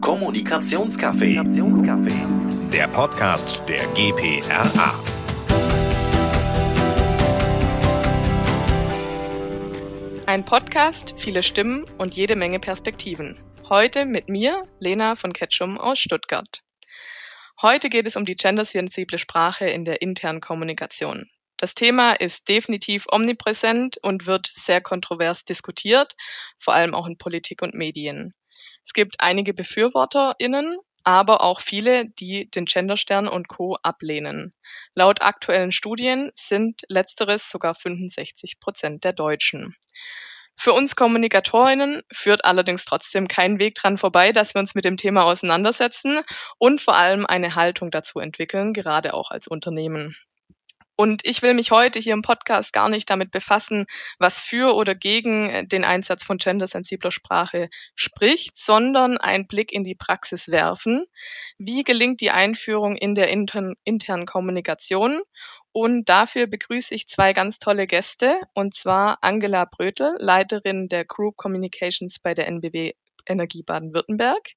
Kommunikationscafé. 0.00 1.42
Der 2.72 2.86
Podcast 2.88 3.62
der 3.66 3.78
GPRA. 3.94 4.94
Ein 10.26 10.44
Podcast, 10.44 11.14
viele 11.16 11.42
Stimmen 11.42 11.86
und 11.98 12.14
jede 12.14 12.36
Menge 12.36 12.60
Perspektiven. 12.60 13.38
Heute 13.68 14.04
mit 14.04 14.28
mir, 14.28 14.68
Lena 14.78 15.16
von 15.16 15.32
Ketchum 15.32 15.78
aus 15.78 15.98
Stuttgart. 15.98 16.62
Heute 17.62 17.88
geht 17.88 18.06
es 18.06 18.16
um 18.16 18.26
die 18.26 18.36
gendersensible 18.36 19.18
Sprache 19.18 19.66
in 19.66 19.84
der 19.84 20.02
internen 20.02 20.40
Kommunikation. 20.40 21.30
Das 21.56 21.74
Thema 21.74 22.12
ist 22.12 22.48
definitiv 22.48 23.06
omnipräsent 23.10 23.96
und 24.02 24.26
wird 24.26 24.46
sehr 24.46 24.82
kontrovers 24.82 25.44
diskutiert, 25.44 26.14
vor 26.58 26.74
allem 26.74 26.94
auch 26.94 27.06
in 27.06 27.16
Politik 27.16 27.62
und 27.62 27.74
Medien. 27.74 28.34
Es 28.86 28.92
gibt 28.92 29.16
einige 29.18 29.52
BefürworterInnen, 29.52 30.78
aber 31.02 31.42
auch 31.42 31.60
viele, 31.60 32.06
die 32.08 32.48
den 32.50 32.66
Genderstern 32.66 33.26
und 33.26 33.48
Co. 33.48 33.76
ablehnen. 33.82 34.54
Laut 34.94 35.22
aktuellen 35.22 35.72
Studien 35.72 36.30
sind 36.34 36.82
letzteres 36.88 37.50
sogar 37.50 37.74
65 37.74 38.60
Prozent 38.60 39.02
der 39.02 39.12
Deutschen. 39.12 39.74
Für 40.56 40.72
uns 40.72 40.94
Kommunikatorinnen 40.94 42.02
führt 42.12 42.44
allerdings 42.44 42.84
trotzdem 42.84 43.26
kein 43.28 43.58
Weg 43.58 43.74
dran 43.74 43.98
vorbei, 43.98 44.30
dass 44.32 44.54
wir 44.54 44.60
uns 44.60 44.74
mit 44.76 44.84
dem 44.84 44.96
Thema 44.96 45.24
auseinandersetzen 45.24 46.20
und 46.58 46.80
vor 46.80 46.94
allem 46.94 47.26
eine 47.26 47.56
Haltung 47.56 47.90
dazu 47.90 48.20
entwickeln, 48.20 48.72
gerade 48.72 49.14
auch 49.14 49.32
als 49.32 49.48
Unternehmen. 49.48 50.16
Und 50.96 51.24
ich 51.24 51.42
will 51.42 51.52
mich 51.54 51.70
heute 51.70 51.98
hier 51.98 52.14
im 52.14 52.22
Podcast 52.22 52.72
gar 52.72 52.88
nicht 52.88 53.08
damit 53.10 53.30
befassen, 53.30 53.86
was 54.18 54.40
für 54.40 54.74
oder 54.74 54.94
gegen 54.94 55.50
äh, 55.50 55.66
den 55.66 55.84
Einsatz 55.84 56.24
von 56.24 56.38
gendersensibler 56.38 57.12
Sprache 57.12 57.68
spricht, 57.94 58.56
sondern 58.56 59.18
einen 59.18 59.46
Blick 59.46 59.72
in 59.72 59.84
die 59.84 59.94
Praxis 59.94 60.48
werfen. 60.48 61.04
Wie 61.58 61.84
gelingt 61.84 62.20
die 62.20 62.30
Einführung 62.30 62.96
in 62.96 63.14
der 63.14 63.28
intern, 63.28 63.74
internen 63.84 64.26
Kommunikation? 64.26 65.20
Und 65.72 66.08
dafür 66.08 66.46
begrüße 66.46 66.94
ich 66.94 67.08
zwei 67.08 67.34
ganz 67.34 67.58
tolle 67.58 67.86
Gäste, 67.86 68.40
und 68.54 68.74
zwar 68.74 69.18
Angela 69.20 69.66
Brötel, 69.66 70.16
Leiterin 70.18 70.88
der 70.88 71.04
Group 71.04 71.36
Communications 71.36 72.18
bei 72.18 72.32
der 72.32 72.46
NBW 72.46 72.94
Energie 73.26 73.62
Baden-Württemberg. 73.62 74.52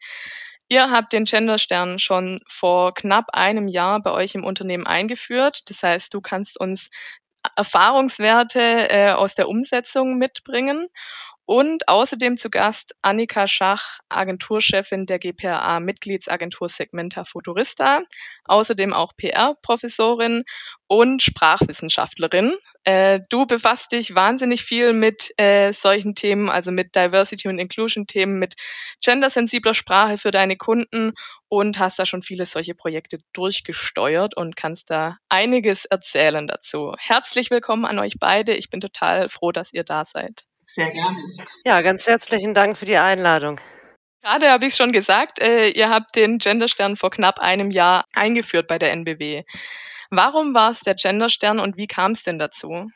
Ihr 0.70 0.92
habt 0.92 1.14
den 1.14 1.26
Genderstern 1.26 2.00
schon 2.00 2.42
vor 2.48 2.94
knapp 2.94 3.30
einem 3.34 3.68
Jahr 3.68 4.02
bei 4.02 4.12
euch 4.12 4.36
im 4.36 4.44
Unternehmen 4.44 4.86
eingeführt. 4.88 5.70
Das 5.70 5.82
heißt, 5.84 6.14
du 6.14 6.22
kannst 6.22 6.60
uns 6.60 6.90
Erfahrungswerte 7.56 8.90
äh, 8.90 9.12
aus 9.12 9.36
der 9.36 9.50
Umsetzung 9.50 10.18
mitbringen. 10.18 10.88
Und 11.50 11.88
außerdem 11.88 12.38
zu 12.38 12.52
Gast 12.52 12.94
Annika 13.02 13.48
Schach, 13.48 13.98
Agenturchefin 14.08 15.08
der 15.08 15.18
GPRA 15.18 15.80
Mitgliedsagentur 15.80 16.70
Segmenta 16.70 17.26
Futurista, 17.26 18.04
außerdem 18.46 18.94
auch 18.94 19.14
PR-Professorin 19.18 20.44
und 20.86 21.24
Sprachwissenschaftlerin. 21.24 22.56
Äh, 22.84 23.22
du 23.30 23.48
befasst 23.48 23.92
dich 23.92 24.14
wahnsinnig 24.14 24.62
viel 24.64 24.94
mit 24.94 25.34
äh, 25.38 25.74
solchen 25.74 26.14
Themen, 26.14 26.52
also 26.52 26.70
mit 26.70 26.96
Diversity 26.96 27.48
und 27.48 27.58
Inclusion-Themen, 27.58 28.38
mit 28.38 28.54
gendersensibler 29.04 29.74
Sprache 29.74 30.20
für 30.20 30.30
deine 30.30 30.56
Kunden 30.56 31.14
und 31.48 31.80
hast 31.80 31.98
da 31.98 32.06
schon 32.06 32.22
viele 32.22 32.46
solche 32.46 32.76
Projekte 32.76 33.18
durchgesteuert 33.34 34.38
und 34.38 34.56
kannst 34.56 34.92
da 34.92 35.18
einiges 35.30 35.86
erzählen 35.86 36.46
dazu. 36.46 36.94
Herzlich 37.00 37.50
willkommen 37.50 37.86
an 37.86 37.98
euch 37.98 38.20
beide. 38.20 38.54
Ich 38.54 38.70
bin 38.70 38.82
total 38.82 39.30
froh, 39.30 39.52
dass 39.52 39.74
ihr 39.74 39.84
da 39.84 40.06
seid. 40.06 40.46
Sehr 40.72 40.92
gerne. 40.92 41.18
Ja, 41.66 41.82
ganz 41.82 42.06
herzlichen 42.06 42.54
Dank 42.54 42.78
für 42.78 42.86
die 42.86 42.98
Einladung. 42.98 43.60
Gerade 44.22 44.52
habe 44.52 44.68
ich 44.68 44.76
schon 44.76 44.92
gesagt, 44.92 45.40
äh, 45.40 45.70
ihr 45.70 45.90
habt 45.90 46.16
den 46.16 46.38
Genderstern 46.38 46.96
vor 46.96 47.10
knapp 47.10 47.40
einem 47.40 47.72
Jahr 47.72 48.06
eingeführt 48.14 48.68
bei 48.68 48.78
der 48.78 48.92
NBW. 48.92 49.46
Warum 50.12 50.54
war 50.54 50.70
es 50.70 50.82
der 50.82 50.94
Genderstern 50.94 51.60
und 51.60 51.76
wie 51.76 51.88
kam 51.88 52.12
es 52.12 52.22
denn 52.22 52.38
dazu? 52.38 52.92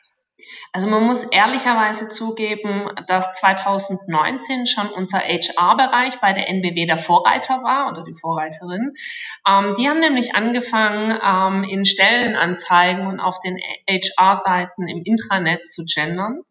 Also 0.72 0.88
man 0.88 1.02
muss 1.02 1.24
ehrlicherweise 1.24 2.08
zugeben, 2.08 2.90
dass 3.08 3.34
2019 3.34 4.68
schon 4.68 4.88
unser 4.90 5.18
HR-Bereich 5.18 6.20
bei 6.20 6.32
der 6.32 6.48
NBW 6.48 6.86
der 6.86 6.98
Vorreiter 6.98 7.64
war 7.64 7.90
oder 7.90 8.04
die 8.04 8.14
Vorreiterin. 8.14 8.92
Ähm, 9.48 9.74
die 9.76 9.88
haben 9.88 9.98
nämlich 9.98 10.36
angefangen, 10.36 11.18
ähm, 11.20 11.64
in 11.64 11.84
Stellenanzeigen 11.84 13.08
und 13.08 13.18
auf 13.18 13.40
den 13.40 13.58
HR-Seiten 13.88 14.86
im 14.86 15.02
Intranet 15.04 15.66
zu 15.66 15.84
gendern. 15.84 16.42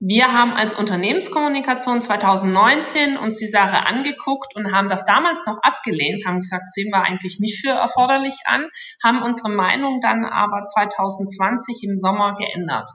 Wir 0.00 0.32
haben 0.32 0.52
als 0.52 0.74
Unternehmenskommunikation 0.74 2.00
2019 2.00 3.16
uns 3.16 3.36
die 3.38 3.48
Sache 3.48 3.84
angeguckt 3.84 4.54
und 4.54 4.72
haben 4.72 4.86
das 4.86 5.04
damals 5.06 5.44
noch 5.44 5.58
abgelehnt, 5.62 6.24
haben 6.24 6.38
gesagt, 6.38 6.70
sehen 6.70 6.92
wir 6.92 7.02
eigentlich 7.02 7.40
nicht 7.40 7.60
für 7.60 7.72
erforderlich 7.72 8.36
an, 8.44 8.68
haben 9.02 9.22
unsere 9.22 9.48
Meinung 9.48 10.00
dann 10.00 10.24
aber 10.24 10.64
2020 10.64 11.82
im 11.82 11.96
Sommer 11.96 12.36
geändert 12.36 12.88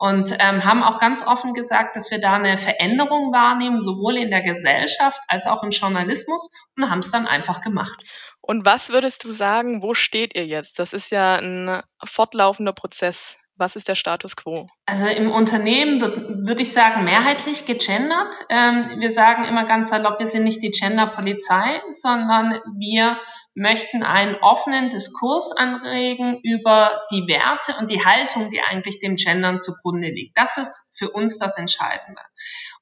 und 0.00 0.36
ähm, 0.40 0.64
haben 0.64 0.82
auch 0.82 0.98
ganz 0.98 1.26
offen 1.26 1.54
gesagt, 1.54 1.94
dass 1.94 2.10
wir 2.10 2.20
da 2.20 2.34
eine 2.34 2.58
Veränderung 2.58 3.32
wahrnehmen, 3.32 3.78
sowohl 3.78 4.16
in 4.16 4.30
der 4.30 4.42
Gesellschaft 4.42 5.20
als 5.28 5.46
auch 5.46 5.62
im 5.62 5.70
Journalismus 5.70 6.50
und 6.76 6.90
haben 6.90 7.00
es 7.00 7.10
dann 7.10 7.26
einfach 7.26 7.60
gemacht. 7.60 8.02
Und 8.40 8.64
was 8.64 8.88
würdest 8.88 9.24
du 9.24 9.32
sagen, 9.32 9.82
wo 9.82 9.94
steht 9.94 10.34
ihr 10.34 10.46
jetzt? 10.46 10.78
Das 10.78 10.92
ist 10.92 11.10
ja 11.10 11.36
ein 11.36 11.82
fortlaufender 12.04 12.72
Prozess. 12.72 13.36
Was 13.58 13.76
ist 13.76 13.88
der 13.88 13.96
Status 13.96 14.36
quo? 14.36 14.68
Also 14.86 15.06
im 15.06 15.30
Unternehmen 15.32 16.00
würde 16.46 16.62
ich 16.62 16.72
sagen, 16.72 17.04
mehrheitlich 17.04 17.66
gegendert. 17.66 18.46
Ähm, 18.48 19.00
wir 19.00 19.10
sagen 19.10 19.44
immer 19.44 19.64
ganz 19.64 19.90
salopp, 19.90 20.20
wir 20.20 20.26
sind 20.26 20.44
nicht 20.44 20.62
die 20.62 20.70
Gender-Polizei, 20.70 21.82
sondern 21.90 22.60
wir 22.78 23.18
möchten 23.54 24.04
einen 24.04 24.36
offenen 24.36 24.88
Diskurs 24.88 25.52
anregen 25.56 26.40
über 26.44 27.02
die 27.10 27.26
Werte 27.26 27.74
und 27.80 27.90
die 27.90 28.04
Haltung, 28.04 28.50
die 28.50 28.60
eigentlich 28.60 29.00
dem 29.00 29.16
Gendern 29.16 29.60
zugrunde 29.60 30.08
liegt. 30.08 30.38
Das 30.38 30.56
ist 30.56 30.96
für 30.96 31.10
uns 31.10 31.38
das 31.38 31.58
Entscheidende. 31.58 32.20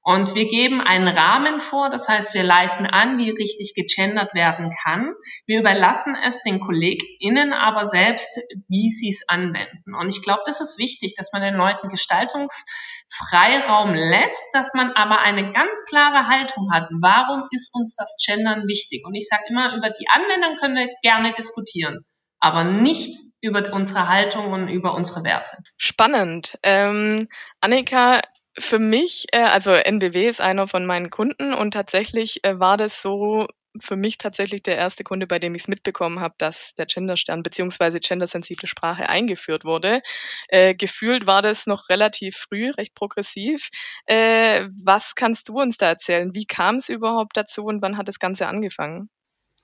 Und 0.09 0.37
wir 0.37 0.47
geben 0.47 0.81
einen 0.81 1.09
Rahmen 1.09 1.59
vor, 1.59 1.91
das 1.91 2.09
heißt, 2.09 2.33
wir 2.33 2.45
leiten 2.45 2.87
an, 2.87 3.19
wie 3.19 3.31
richtig 3.31 3.75
gegendert 3.75 4.35
werden 4.35 4.71
kann. 4.85 5.13
Wir 5.47 5.59
überlassen 5.59 6.17
es 6.25 6.45
den 6.45 6.61
KollegInnen 6.61 7.53
aber 7.53 7.85
selbst, 7.85 8.39
wie 8.69 8.91
sie 8.91 9.09
es 9.09 9.29
anwenden. 9.29 9.97
Und 9.97 10.09
ich 10.09 10.23
glaube, 10.23 10.43
das 10.45 10.61
ist 10.61 10.79
wichtig, 10.79 11.17
dass 11.17 11.33
man 11.33 11.43
den 11.43 11.57
Leuten 11.57 11.89
Gestaltungsfreiraum 11.89 13.95
lässt, 13.95 14.45
dass 14.53 14.75
man 14.75 14.93
aber 14.93 15.23
eine 15.23 15.51
ganz 15.51 15.85
klare 15.89 16.29
Haltung 16.29 16.73
hat. 16.73 16.89
Warum 17.01 17.49
ist 17.51 17.75
uns 17.75 17.97
das 17.97 18.17
Gendern 18.25 18.69
wichtig? 18.69 19.05
Und 19.05 19.17
ich 19.17 19.27
sage 19.27 19.43
immer, 19.49 19.75
über 19.75 19.91
die 19.91 20.07
Anwendung 20.09 20.55
können 20.55 20.77
wir 20.77 20.89
gerne 21.03 21.33
diskutieren, 21.33 22.05
aber 22.39 22.63
nicht 22.63 23.19
über 23.41 23.73
unsere 23.73 24.09
Haltung 24.09 24.53
und 24.53 24.69
über 24.69 24.95
unsere 24.95 25.25
Werte. 25.25 25.57
Spannend. 25.79 26.61
Ähm, 26.63 27.27
Annika, 27.61 28.21
für 28.59 28.79
mich, 28.79 29.27
äh, 29.33 29.39
also 29.43 29.73
NBW 29.73 30.29
ist 30.29 30.41
einer 30.41 30.69
von 30.69 30.87
meinen 30.87 31.11
Kunden 31.11 31.53
und 31.55 31.73
tatsächlich 31.73 32.43
äh, 32.45 32.59
war 32.59 32.77
das 32.77 33.03
so 33.03 33.47
für 33.79 33.97
mich 33.97 34.17
tatsächlich 34.19 34.63
der 34.63 34.77
erste 34.79 35.05
Kunde, 35.05 35.27
bei 35.27 35.39
dem 35.39 35.55
ich 35.55 35.63
es 35.63 35.69
mitbekommen 35.69 36.21
habe, 36.21 36.35
dass 36.39 36.75
der 36.77 36.87
Genderstern 36.87 37.43
bzw. 37.43 37.99
gendersensible 38.01 38.67
Sprache 38.69 39.09
eingeführt 39.11 39.65
wurde. 39.65 40.01
Äh, 40.49 40.75
gefühlt 40.75 41.27
war 41.27 41.43
das 41.43 41.67
noch 41.67 41.89
relativ 41.91 42.37
früh, 42.39 42.71
recht 42.71 42.95
progressiv. 42.95 43.69
Äh, 44.07 44.69
was 44.83 45.15
kannst 45.15 45.49
du 45.51 45.61
uns 45.61 45.77
da 45.77 45.87
erzählen? 45.89 46.33
Wie 46.35 46.47
kam 46.47 46.77
es 46.77 46.89
überhaupt 46.89 47.37
dazu 47.37 47.65
und 47.65 47.83
wann 47.83 47.99
hat 47.99 48.09
das 48.09 48.19
Ganze 48.19 48.47
angefangen? 48.49 49.11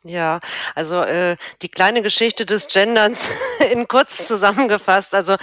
Ja, 0.04 0.40
also 0.74 1.00
äh, 1.02 1.36
die 1.62 1.68
kleine 1.68 2.02
Geschichte 2.02 2.44
des 2.44 2.66
Genderns 2.66 3.28
in 3.72 3.86
kurz 3.86 4.26
zusammengefasst. 4.26 5.14
Also 5.14 5.36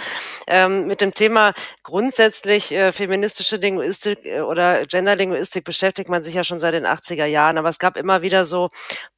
ähm, 0.46 0.86
mit 0.86 1.00
dem 1.00 1.14
Thema 1.14 1.54
grundsätzlich 1.82 2.70
äh, 2.72 2.92
feministische 2.92 3.56
Linguistik 3.56 4.18
äh, 4.26 4.40
oder 4.40 4.84
Genderlinguistik 4.84 5.64
beschäftigt 5.64 6.10
man 6.10 6.22
sich 6.22 6.34
ja 6.34 6.44
schon 6.44 6.60
seit 6.60 6.74
den 6.74 6.86
80er 6.86 7.24
Jahren. 7.24 7.56
Aber 7.56 7.70
es 7.70 7.78
gab 7.78 7.96
immer 7.96 8.20
wieder 8.20 8.44
so 8.44 8.68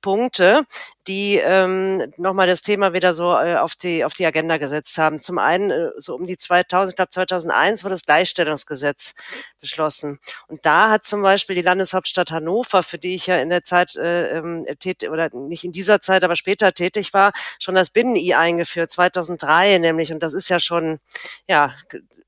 Punkte, 0.00 0.62
die 1.08 1.36
ähm, 1.38 2.12
nochmal 2.16 2.46
das 2.46 2.62
Thema 2.62 2.92
wieder 2.92 3.14
so 3.14 3.32
äh, 3.32 3.56
auf 3.56 3.74
die 3.74 4.04
auf 4.04 4.14
die 4.14 4.26
Agenda 4.26 4.56
gesetzt 4.58 4.96
haben. 4.98 5.20
Zum 5.20 5.38
einen 5.38 5.70
äh, 5.70 5.90
so 5.96 6.14
um 6.14 6.26
die 6.26 6.36
2000, 6.36 6.92
ich 6.92 6.96
glaube 6.96 7.10
2001 7.10 7.82
wurde 7.84 7.94
das 7.94 8.04
Gleichstellungsgesetz 8.04 9.14
beschlossen 9.60 10.18
und 10.48 10.64
da 10.64 10.90
hat 10.90 11.04
zum 11.04 11.22
Beispiel 11.22 11.56
die 11.56 11.62
Landeshauptstadt 11.62 12.30
Hannover, 12.30 12.82
für 12.82 12.98
die 12.98 13.14
ich 13.14 13.26
ja 13.26 13.36
in 13.36 13.50
der 13.50 13.64
Zeit 13.64 13.96
äh, 13.96 14.38
ähm, 14.38 14.66
tätig 14.78 15.10
oder 15.10 15.30
nicht 15.32 15.64
in 15.64 15.72
dieser 15.72 16.00
Zeit, 16.00 16.24
aber 16.24 16.36
später 16.36 16.72
tätig 16.72 17.12
war, 17.12 17.32
schon 17.58 17.74
das 17.74 17.90
Binnen-I 17.90 18.34
eingeführt 18.34 18.92
2003 18.92 19.78
nämlich 19.78 20.12
und 20.12 20.22
das 20.22 20.34
ist 20.34 20.48
ja 20.48 20.60
schon 20.60 20.98
ja 21.48 21.74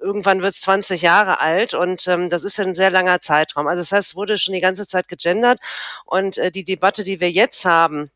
irgendwann 0.01 0.43
wird 0.43 0.55
es 0.55 0.61
20 0.63 1.03
Jahre 1.03 1.41
alt 1.41 1.75
und 1.75 2.07
ähm, 2.09 2.29
das 2.31 2.45
ist 2.45 2.59
ja 2.59 2.65
ein 2.65 2.75
sehr 2.75 2.91
langer 2.91 3.21
Zeitraum. 3.21 3.67
Also 3.67 3.81
das 3.81 3.93
heißt, 3.93 4.11
es 4.11 4.17
wurde 4.17 4.39
schon 4.39 4.53
die 4.55 4.61
ganze 4.61 4.87
Zeit 4.87 5.09
gegendert 5.09 5.61
und 6.05 6.39
äh, 6.39 6.51
die 6.51 6.65
Debatte, 6.65 7.05
die 7.05 7.21
wir 7.21 7.31
jetzt 7.31 7.65
haben, 7.65 8.11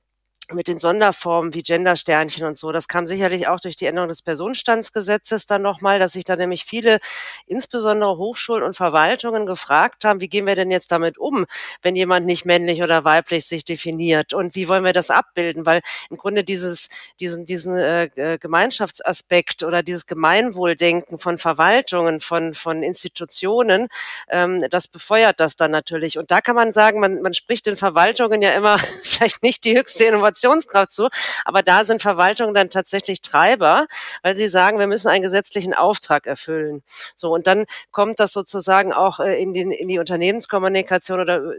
mit 0.53 0.69
den 0.69 0.79
Sonderformen 0.79 1.55
wie 1.55 1.63
Gendersternchen 1.63 2.47
und 2.47 2.57
so. 2.57 2.73
Das 2.73 2.89
kam 2.89 3.07
sicherlich 3.07 3.49
auch 3.49 3.61
durch 3.61 3.77
die 3.77 3.87
Änderung 3.87 4.09
des 4.09 4.23
Personenstandsgesetzes 4.23 5.47
dann 5.47 5.63
nochmal, 5.63 5.99
dass 5.99 6.13
sich 6.13 6.25
da 6.25 6.37
nämlich 6.37 6.65
viele, 6.65 6.99
insbesondere 7.47 8.17
Hochschulen 8.17 8.63
und 8.63 8.75
Verwaltungen, 8.75 9.47
gefragt 9.47 10.05
haben, 10.05 10.21
wie 10.21 10.29
gehen 10.29 10.47
wir 10.47 10.57
denn 10.57 10.71
jetzt 10.71 10.91
damit 10.91 11.19
um, 11.19 11.47
wenn 11.83 11.97
jemand 11.97 12.27
nicht 12.27 12.45
männlich 12.45 12.83
oder 12.83 13.05
weiblich 13.05 13.47
sich 13.47 13.65
definiert 13.65 14.33
und 14.33 14.55
wie 14.55 14.69
wollen 14.69 14.85
wir 14.85 14.93
das 14.93 15.11
abbilden? 15.11 15.67
Weil 15.67 15.81
im 16.11 16.17
Grunde 16.17 16.45
dieses, 16.45 16.89
diesen, 17.21 17.47
diesen 17.47 17.77
äh, 17.77 18.05
äh 18.17 18.39
Gemeinschaftsaspekt 18.39 19.63
oder 19.63 19.83
dieses 19.83 20.07
Gemeinwohldenken 20.07 21.19
von 21.19 21.39
Verwaltungen, 21.39 22.21
von, 22.21 22.55
von 22.55 22.83
Institutionen, 22.83 23.89
ähm, 24.29 24.65
das 24.71 24.89
befeuert 24.89 25.41
das 25.41 25.57
dann 25.57 25.71
natürlich. 25.71 26.19
Und 26.19 26.31
da 26.31 26.41
kann 26.41 26.57
man 26.57 26.73
sagen, 26.73 27.01
man, 27.01 27.21
man 27.21 27.35
spricht 27.35 27.67
den 27.67 27.77
Verwaltungen 27.77 28.43
ja 28.43 28.53
immer 28.53 28.79
vielleicht 29.03 29.43
nicht 29.43 29.65
die 29.65 29.77
höchste 29.77 30.05
Innovation 30.05 30.38
Innovationskraft 30.39 30.93
zu. 30.93 31.09
Aber 31.45 31.63
da 31.63 31.85
sind 31.85 32.03
Verwaltungen 32.03 32.55
dann 32.55 32.71
tatsächlich 32.71 33.21
Treiber, 33.23 33.87
weil 34.23 34.35
sie 34.35 34.49
sagen, 34.49 34.79
wir 34.79 34.87
müssen 34.87 35.09
einen 35.09 35.23
gesetzlichen 35.23 35.75
Auftrag 35.75 36.27
erfüllen. 36.27 36.83
So, 37.15 37.33
und 37.33 37.47
dann 37.47 37.65
kommt 37.91 38.21
das 38.21 38.33
sozusagen 38.33 38.93
auch 38.93 39.21
äh, 39.21 39.41
in, 39.41 39.53
den, 39.53 39.71
in 39.71 39.89
die 39.89 39.99
Unternehmenskommunikation 39.99 41.21
oder 41.21 41.53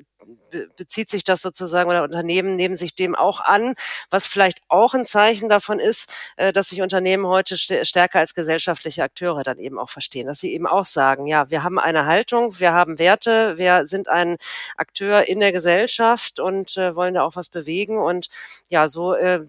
äh, 0.51 0.65
bezieht 0.75 1.09
sich 1.09 1.23
das 1.23 1.41
sozusagen 1.41 1.89
oder 1.89 2.03
Unternehmen 2.03 2.55
nehmen 2.55 2.75
sich 2.75 2.95
dem 2.95 3.15
auch 3.15 3.39
an, 3.39 3.75
was 4.09 4.27
vielleicht 4.27 4.61
auch 4.67 4.93
ein 4.93 5.05
Zeichen 5.05 5.49
davon 5.49 5.79
ist, 5.79 6.11
äh, 6.37 6.51
dass 6.51 6.69
sich 6.69 6.81
Unternehmen 6.81 7.27
heute 7.27 7.57
stärker 7.57 8.19
als 8.19 8.33
gesellschaftliche 8.33 9.03
Akteure 9.03 9.43
dann 9.43 9.59
eben 9.59 9.79
auch 9.79 9.89
verstehen, 9.89 10.27
dass 10.27 10.39
sie 10.39 10.53
eben 10.53 10.67
auch 10.67 10.85
sagen, 10.85 11.27
ja, 11.27 11.49
wir 11.49 11.63
haben 11.63 11.79
eine 11.79 12.05
Haltung, 12.05 12.59
wir 12.59 12.73
haben 12.73 12.99
Werte, 12.99 13.57
wir 13.57 13.85
sind 13.85 14.07
ein 14.09 14.37
Akteur 14.77 15.27
in 15.27 15.39
der 15.39 15.51
Gesellschaft 15.51 16.39
und 16.39 16.75
wollen 16.77 17.13
da 17.13 17.23
auch 17.23 17.35
was 17.35 17.49
bewegen 17.49 17.97
und 17.97 18.29
ja, 18.69 18.87
so 18.89 19.13
äh, 19.15 19.45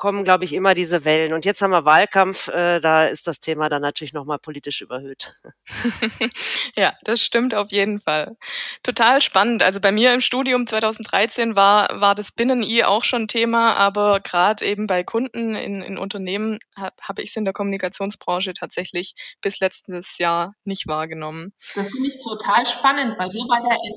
kommen, 0.00 0.24
glaube 0.24 0.44
ich, 0.44 0.54
immer 0.54 0.74
diese 0.74 1.04
Wellen. 1.04 1.32
Und 1.32 1.44
jetzt 1.44 1.62
haben 1.62 1.70
wir 1.70 1.84
Wahlkampf, 1.84 2.48
äh, 2.48 2.80
da 2.80 3.04
ist 3.04 3.28
das 3.28 3.38
Thema 3.38 3.68
dann 3.68 3.82
natürlich 3.82 4.14
nochmal 4.14 4.38
politisch 4.38 4.80
überhöht. 4.80 5.34
ja, 6.74 6.94
das 7.04 7.20
stimmt 7.20 7.54
auf 7.54 7.70
jeden 7.70 8.00
Fall. 8.00 8.36
Total 8.82 9.22
spannend. 9.22 9.62
Also 9.62 9.78
bei 9.78 9.92
mir 9.92 10.12
im 10.12 10.22
Studium 10.22 10.66
2013 10.66 11.54
war, 11.54 12.00
war 12.00 12.14
das 12.14 12.32
Binnen-I 12.32 12.82
auch 12.84 13.04
schon 13.04 13.28
Thema, 13.28 13.76
aber 13.76 14.20
gerade 14.20 14.64
eben 14.64 14.86
bei 14.86 15.04
Kunden 15.04 15.54
in, 15.54 15.82
in 15.82 15.98
Unternehmen 15.98 16.58
habe 16.76 16.96
hab 17.00 17.18
ich 17.18 17.30
es 17.30 17.36
in 17.36 17.44
der 17.44 17.52
Kommunikationsbranche 17.52 18.54
tatsächlich 18.54 19.14
bis 19.42 19.60
letztes 19.60 20.16
Jahr 20.16 20.54
nicht 20.64 20.86
wahrgenommen. 20.88 21.52
Das 21.74 21.90
finde 21.90 22.08
ich 22.08 22.24
total 22.24 22.64
spannend, 22.64 23.18
weil 23.18 23.28
wir 23.28 23.44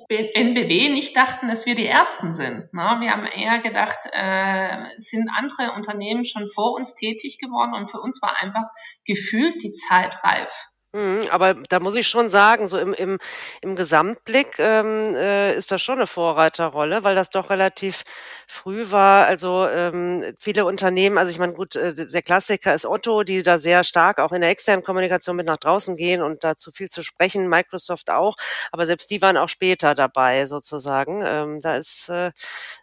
bei 0.09 0.15
der 0.17 0.35
NBW 0.35 0.89
nicht 0.89 1.15
dachten, 1.15 1.47
dass 1.47 1.65
wir 1.65 1.75
die 1.75 1.87
Ersten 1.87 2.33
sind. 2.33 2.73
Ne? 2.73 2.97
Wir 2.99 3.11
haben 3.11 3.25
eher 3.25 3.59
gedacht, 3.59 3.99
äh, 4.11 4.83
sind 4.97 5.29
andere 5.37 5.71
Unternehmen 5.71 5.92
Unternehmen 5.93 6.25
schon 6.25 6.49
vor 6.49 6.73
uns 6.73 6.95
tätig 6.95 7.37
geworden 7.39 7.73
und 7.73 7.89
für 7.89 8.01
uns 8.01 8.21
war 8.21 8.35
einfach 8.37 8.69
gefühlt 9.05 9.61
die 9.61 9.73
Zeit 9.73 10.23
reif. 10.23 10.69
Mhm, 10.95 11.21
aber 11.31 11.55
da 11.55 11.79
muss 11.79 11.95
ich 11.95 12.07
schon 12.07 12.29
sagen, 12.29 12.67
so 12.67 12.77
im, 12.77 12.93
im, 12.93 13.17
im 13.61 13.75
Gesamtblick 13.75 14.59
ähm, 14.59 15.15
äh, 15.15 15.55
ist 15.55 15.71
das 15.71 15.81
schon 15.81 15.95
eine 15.95 16.05
Vorreiterrolle, 16.05 17.03
weil 17.03 17.15
das 17.15 17.31
doch 17.31 17.49
relativ 17.49 18.03
früh 18.47 18.91
war. 18.91 19.25
Also 19.25 19.67
ähm, 19.67 20.35
viele 20.37 20.65
Unternehmen, 20.65 21.17
also 21.17 21.31
ich 21.31 21.39
meine, 21.39 21.53
gut, 21.53 21.75
äh, 21.75 21.95
der 21.95 22.21
Klassiker 22.21 22.75
ist 22.75 22.85
Otto, 22.85 23.23
die 23.23 23.41
da 23.41 23.57
sehr 23.57 23.83
stark 23.83 24.19
auch 24.19 24.33
in 24.33 24.41
der 24.41 24.51
externen 24.51 24.83
Kommunikation 24.83 25.35
mit 25.35 25.47
nach 25.47 25.57
draußen 25.57 25.95
gehen 25.97 26.21
und 26.21 26.43
dazu 26.43 26.71
viel 26.71 26.89
zu 26.89 27.01
sprechen, 27.01 27.49
Microsoft 27.49 28.11
auch, 28.11 28.35
aber 28.71 28.85
selbst 28.85 29.09
die 29.09 29.19
waren 29.19 29.37
auch 29.37 29.49
später 29.49 29.95
dabei 29.95 30.45
sozusagen. 30.45 31.23
Ähm, 31.25 31.61
da 31.61 31.75
ist, 31.75 32.09
äh, 32.09 32.29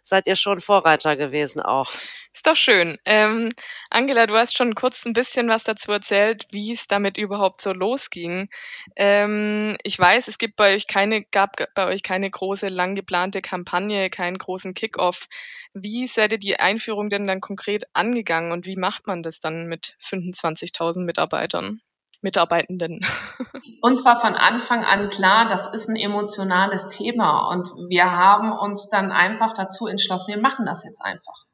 seid 0.03 0.27
ihr 0.27 0.35
schon 0.35 0.59
Vorreiter 0.59 1.15
gewesen 1.15 1.61
auch. 1.61 1.93
Ist 2.33 2.47
doch 2.47 2.55
schön. 2.55 2.97
Ähm, 3.05 3.51
Angela, 3.89 4.25
du 4.25 4.35
hast 4.35 4.57
schon 4.57 4.73
kurz 4.73 5.05
ein 5.05 5.11
bisschen 5.13 5.49
was 5.49 5.63
dazu 5.65 5.91
erzählt, 5.91 6.47
wie 6.51 6.71
es 6.71 6.87
damit 6.87 7.17
überhaupt 7.17 7.61
so 7.61 7.73
losging. 7.73 8.49
Ähm, 8.95 9.75
ich 9.83 9.99
weiß, 9.99 10.29
es 10.29 10.37
gibt 10.37 10.55
bei 10.55 10.75
euch 10.75 10.87
keine, 10.87 11.23
gab 11.23 11.57
bei 11.75 11.87
euch 11.87 12.03
keine 12.03 12.31
große, 12.31 12.69
lang 12.69 12.95
geplante 12.95 13.41
Kampagne, 13.41 14.09
keinen 14.09 14.37
großen 14.37 14.73
Kickoff. 14.73 15.27
Wie 15.73 16.07
seid 16.07 16.31
ihr 16.31 16.37
die 16.39 16.57
Einführung 16.57 17.09
denn 17.09 17.27
dann 17.27 17.41
konkret 17.41 17.83
angegangen 17.93 18.53
und 18.53 18.65
wie 18.65 18.77
macht 18.77 19.07
man 19.07 19.23
das 19.23 19.41
dann 19.41 19.67
mit 19.67 19.97
25.000 20.09 21.01
Mitarbeitern? 21.01 21.81
Mitarbeitenden. 22.21 23.01
Uns 23.81 24.05
war 24.05 24.19
von 24.19 24.35
Anfang 24.35 24.85
an 24.85 25.09
klar, 25.09 25.49
das 25.49 25.67
ist 25.73 25.89
ein 25.89 25.95
emotionales 25.95 26.87
Thema 26.87 27.49
und 27.49 27.67
wir 27.89 28.11
haben 28.11 28.51
uns 28.51 28.89
dann 28.89 29.11
einfach 29.11 29.53
dazu 29.53 29.87
entschlossen, 29.87 30.27
wir 30.27 30.39
machen 30.39 30.65
das 30.65 30.85
jetzt 30.85 31.03
einfach. 31.03 31.45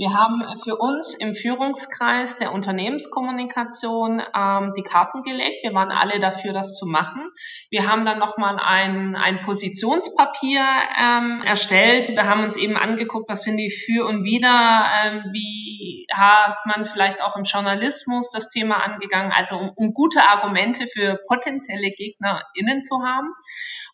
Wir 0.00 0.14
haben 0.14 0.42
für 0.64 0.76
uns 0.76 1.12
im 1.12 1.34
Führungskreis 1.34 2.38
der 2.38 2.54
Unternehmenskommunikation 2.54 4.22
ähm, 4.34 4.72
die 4.74 4.82
Karten 4.82 5.22
gelegt. 5.22 5.62
Wir 5.62 5.74
waren 5.74 5.90
alle 5.90 6.20
dafür, 6.20 6.54
das 6.54 6.74
zu 6.74 6.86
machen. 6.86 7.30
Wir 7.68 7.86
haben 7.86 8.06
dann 8.06 8.18
nochmal 8.18 8.58
ein, 8.58 9.14
ein 9.14 9.42
Positionspapier 9.42 10.64
ähm, 10.98 11.42
erstellt. 11.44 12.08
Wir 12.08 12.26
haben 12.26 12.42
uns 12.42 12.56
eben 12.56 12.78
angeguckt, 12.78 13.28
was 13.28 13.42
sind 13.42 13.58
die 13.58 13.68
Für 13.68 14.06
und 14.06 14.24
Wider, 14.24 14.90
ähm, 15.04 15.22
wie 15.34 16.06
hat 16.10 16.56
man 16.64 16.86
vielleicht 16.86 17.22
auch 17.22 17.36
im 17.36 17.42
Journalismus 17.42 18.30
das 18.30 18.48
Thema 18.48 18.82
angegangen, 18.82 19.32
also 19.32 19.56
um, 19.56 19.70
um 19.76 19.92
gute 19.92 20.22
Argumente 20.22 20.86
für 20.86 21.20
potenzielle 21.28 21.90
GegnerInnen 21.90 22.80
zu 22.80 23.02
haben 23.04 23.34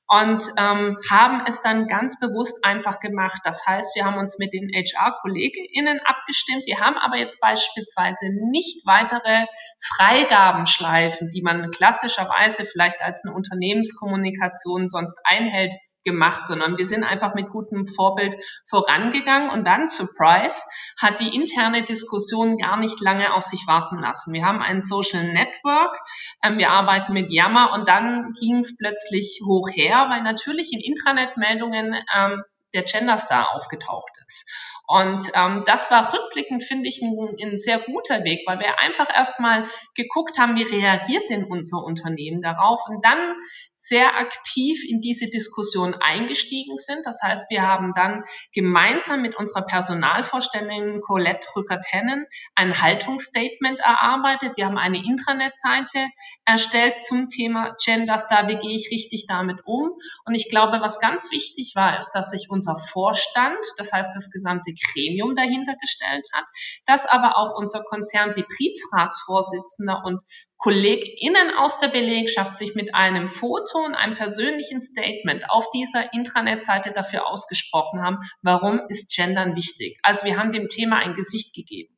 und 0.08 0.42
ähm, 0.56 0.98
haben 1.10 1.42
es 1.46 1.62
dann 1.62 1.88
ganz 1.88 2.20
bewusst 2.20 2.64
einfach 2.64 3.00
gemacht. 3.00 3.40
Das 3.44 3.66
heißt, 3.66 3.96
wir 3.96 4.04
haben 4.04 4.18
uns 4.18 4.38
mit 4.38 4.52
den 4.52 4.70
HR-KollegInnen 4.72 5.95
abgestimmt. 6.04 6.62
Wir 6.66 6.80
haben 6.80 6.96
aber 6.96 7.16
jetzt 7.16 7.40
beispielsweise 7.40 8.26
nicht 8.50 8.86
weitere 8.86 9.46
Freigabenschleifen, 9.80 11.30
die 11.30 11.42
man 11.42 11.70
klassischerweise 11.70 12.64
vielleicht 12.64 13.02
als 13.02 13.24
eine 13.24 13.34
Unternehmenskommunikation 13.34 14.86
sonst 14.86 15.20
einhält, 15.24 15.72
gemacht, 16.06 16.46
sondern 16.46 16.78
wir 16.78 16.86
sind 16.86 17.04
einfach 17.04 17.34
mit 17.34 17.50
gutem 17.50 17.86
Vorbild 17.86 18.42
vorangegangen 18.64 19.50
und 19.50 19.66
dann, 19.66 19.86
Surprise, 19.86 20.62
hat 20.98 21.20
die 21.20 21.34
interne 21.34 21.82
Diskussion 21.82 22.56
gar 22.56 22.78
nicht 22.78 23.00
lange 23.00 23.34
auf 23.34 23.42
sich 23.42 23.66
warten 23.66 23.98
lassen. 23.98 24.32
Wir 24.32 24.46
haben 24.46 24.62
ein 24.62 24.80
Social 24.80 25.24
Network, 25.24 25.98
ähm, 26.42 26.56
wir 26.56 26.70
arbeiten 26.70 27.12
mit 27.12 27.30
Yammer 27.30 27.72
und 27.74 27.88
dann 27.88 28.32
ging 28.40 28.58
es 28.58 28.78
plötzlich 28.78 29.40
hoch 29.44 29.68
her, 29.74 30.06
weil 30.08 30.22
natürlich 30.22 30.72
in 30.72 30.80
Intranet-Meldungen 30.80 31.94
ähm, 32.16 32.42
der 32.72 32.82
Genderstar 32.82 33.54
aufgetaucht 33.54 34.12
ist. 34.26 34.48
Und 34.86 35.32
ähm, 35.34 35.64
das 35.66 35.90
war 35.90 36.12
rückblickend, 36.12 36.62
finde 36.62 36.88
ich, 36.88 37.02
ein, 37.02 37.16
ein 37.42 37.56
sehr 37.56 37.78
guter 37.78 38.22
Weg, 38.22 38.46
weil 38.46 38.60
wir 38.60 38.78
einfach 38.78 39.08
erstmal 39.14 39.64
geguckt 39.94 40.38
haben, 40.38 40.56
wie 40.56 40.62
reagiert 40.62 41.28
denn 41.28 41.44
unser 41.44 41.82
Unternehmen 41.84 42.40
darauf? 42.40 42.80
Und 42.88 43.04
dann 43.04 43.34
sehr 43.76 44.16
aktiv 44.16 44.82
in 44.88 45.02
diese 45.02 45.28
Diskussion 45.28 45.94
eingestiegen 45.94 46.78
sind. 46.78 47.04
Das 47.04 47.20
heißt, 47.22 47.50
wir 47.50 47.60
haben 47.62 47.92
dann 47.94 48.24
gemeinsam 48.52 49.20
mit 49.20 49.36
unserer 49.36 49.66
Personalvorständin 49.66 51.02
Colette 51.02 51.46
Rücker-Tennen 51.54 52.24
ein 52.54 52.80
Haltungsstatement 52.80 53.80
erarbeitet. 53.80 54.56
Wir 54.56 54.64
haben 54.66 54.78
eine 54.78 55.04
Intranet-Seite 55.04 56.06
erstellt 56.46 57.02
zum 57.02 57.28
Thema 57.28 57.76
Gender 57.84 58.16
Star. 58.16 58.48
Wie 58.48 58.56
gehe 58.56 58.74
ich 58.74 58.90
richtig 58.90 59.26
damit 59.28 59.58
um? 59.66 59.90
Und 60.24 60.34
ich 60.34 60.48
glaube, 60.48 60.80
was 60.80 60.98
ganz 60.98 61.30
wichtig 61.30 61.74
war, 61.76 61.98
ist, 61.98 62.12
dass 62.12 62.30
sich 62.30 62.46
unser 62.48 62.76
Vorstand, 62.76 63.58
das 63.76 63.92
heißt 63.92 64.16
das 64.16 64.30
gesamte 64.30 64.72
Gremium 64.72 65.34
dahinter 65.34 65.74
gestellt 65.78 66.26
hat, 66.32 66.46
dass 66.86 67.04
aber 67.06 67.36
auch 67.36 67.58
unser 67.58 67.84
Konzernbetriebsratsvorsitzender 67.84 70.02
und 70.02 70.22
KollegInnen 70.58 71.54
aus 71.54 71.78
der 71.78 71.88
Belegschaft 71.88 72.56
sich 72.56 72.74
mit 72.74 72.94
einem 72.94 73.28
Foto 73.28 73.78
und 73.84 73.94
einem 73.94 74.16
persönlichen 74.16 74.80
Statement 74.80 75.48
auf 75.50 75.70
dieser 75.70 76.12
Intranet-Seite 76.12 76.92
dafür 76.92 77.26
ausgesprochen 77.28 78.02
haben, 78.02 78.18
warum 78.42 78.80
ist 78.88 79.14
Gendern 79.14 79.54
wichtig. 79.54 79.98
Also 80.02 80.24
wir 80.24 80.38
haben 80.38 80.52
dem 80.52 80.68
Thema 80.68 80.96
ein 80.98 81.14
Gesicht 81.14 81.54
gegeben. 81.54 81.96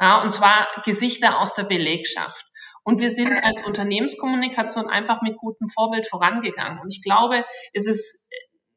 Ja, 0.00 0.22
und 0.22 0.32
zwar 0.32 0.68
Gesichter 0.84 1.40
aus 1.40 1.54
der 1.54 1.64
Belegschaft. 1.64 2.46
Und 2.84 3.00
wir 3.00 3.10
sind 3.10 3.30
als 3.44 3.64
Unternehmenskommunikation 3.64 4.88
einfach 4.88 5.22
mit 5.22 5.36
gutem 5.36 5.68
Vorbild 5.68 6.08
vorangegangen. 6.08 6.80
Und 6.80 6.92
ich 6.92 7.02
glaube, 7.02 7.44
es 7.72 7.86
ist 7.86 8.28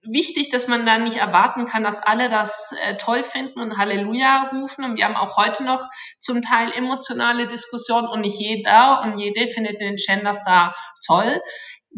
wichtig, 0.08 0.50
dass 0.50 0.68
man 0.68 0.86
da 0.86 0.98
nicht 0.98 1.18
erwarten 1.18 1.66
kann, 1.66 1.84
dass 1.84 2.02
alle 2.02 2.30
das 2.30 2.74
äh, 2.84 2.96
toll 2.96 3.24
finden 3.24 3.60
und 3.60 3.78
Halleluja 3.78 4.52
rufen. 4.54 4.84
Und 4.86 4.98
wir 4.98 5.06
haben 5.06 5.16
auch 5.16 5.38
heute 5.38 5.64
noch 5.64 5.88
zum 6.20 6.42
Teil 6.42 6.72
emotionale 6.72 7.48
Diskussionen 7.48 8.08
und 8.08 8.22
nicht 8.22 8.40
jeder 8.40 9.02
und 9.04 9.20
jede 9.20 9.48
findet 9.48 9.82
den 9.82 9.96
Genderstar 9.96 10.76
toll. 11.06 11.42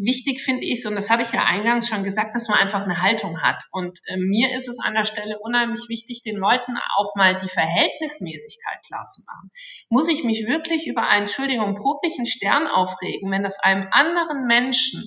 Wichtig 0.00 0.40
finde 0.40 0.64
ich, 0.64 0.86
und 0.86 0.94
das 0.94 1.10
hatte 1.10 1.24
ich 1.24 1.32
ja 1.32 1.44
eingangs 1.44 1.88
schon 1.88 2.04
gesagt, 2.04 2.32
dass 2.34 2.46
man 2.46 2.58
einfach 2.58 2.84
eine 2.84 3.02
Haltung 3.02 3.42
hat. 3.42 3.64
Und 3.72 3.98
äh, 4.06 4.16
mir 4.16 4.54
ist 4.54 4.68
es 4.68 4.78
an 4.78 4.94
der 4.94 5.02
Stelle 5.02 5.38
unheimlich 5.40 5.88
wichtig, 5.88 6.22
den 6.22 6.36
Leuten 6.36 6.76
auch 6.96 7.16
mal 7.16 7.34
die 7.34 7.48
Verhältnismäßigkeit 7.48 8.78
klar 8.86 9.06
zu 9.06 9.22
machen. 9.26 9.50
Muss 9.88 10.08
ich 10.08 10.22
mich 10.22 10.46
wirklich 10.46 10.86
über 10.86 11.02
einen, 11.02 11.22
Entschuldigung, 11.22 11.74
problichen 11.74 12.26
Stern 12.26 12.68
aufregen, 12.68 13.30
wenn 13.32 13.42
das 13.42 13.58
einem 13.58 13.88
anderen 13.90 14.46
Menschen 14.46 15.02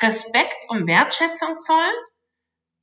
Respekt 0.00 0.56
und 0.68 0.86
Wertschätzung 0.86 1.58
zollt? 1.58 2.17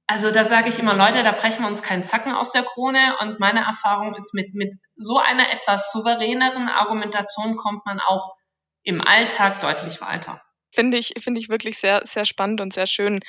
Also 0.08 0.32
da 0.32 0.46
sage 0.46 0.70
ich 0.70 0.80
immer, 0.80 0.94
Leute, 0.94 1.24
da 1.24 1.32
brechen 1.32 1.64
wir 1.64 1.68
uns 1.68 1.82
keinen 1.82 2.04
Zacken 2.04 2.34
aus 2.34 2.52
der 2.52 2.64
Krone. 2.64 3.18
Und 3.22 3.40
meine 3.40 3.62
Erfahrung 3.66 4.14
ist, 4.16 4.34
mit, 4.34 4.54
mit 4.54 4.74
so 4.96 5.18
einer 5.18 5.52
etwas 5.52 5.92
souveräneren 5.92 6.70
Argumentation 6.70 7.56
kommt 7.56 7.86
man 7.86 8.00
auch 8.00 8.36
im 8.84 9.02
Alltag 9.02 9.62
deutlich 9.62 10.02
weiter. 10.02 10.42
Finde 10.76 10.98
ich, 10.98 11.14
finde 11.22 11.40
ich 11.40 11.50
wirklich 11.50 11.78
sehr, 11.80 12.02
sehr 12.06 12.26
spannend 12.26 12.60
und 12.62 12.74
sehr 12.74 12.86
schön. 12.88 13.22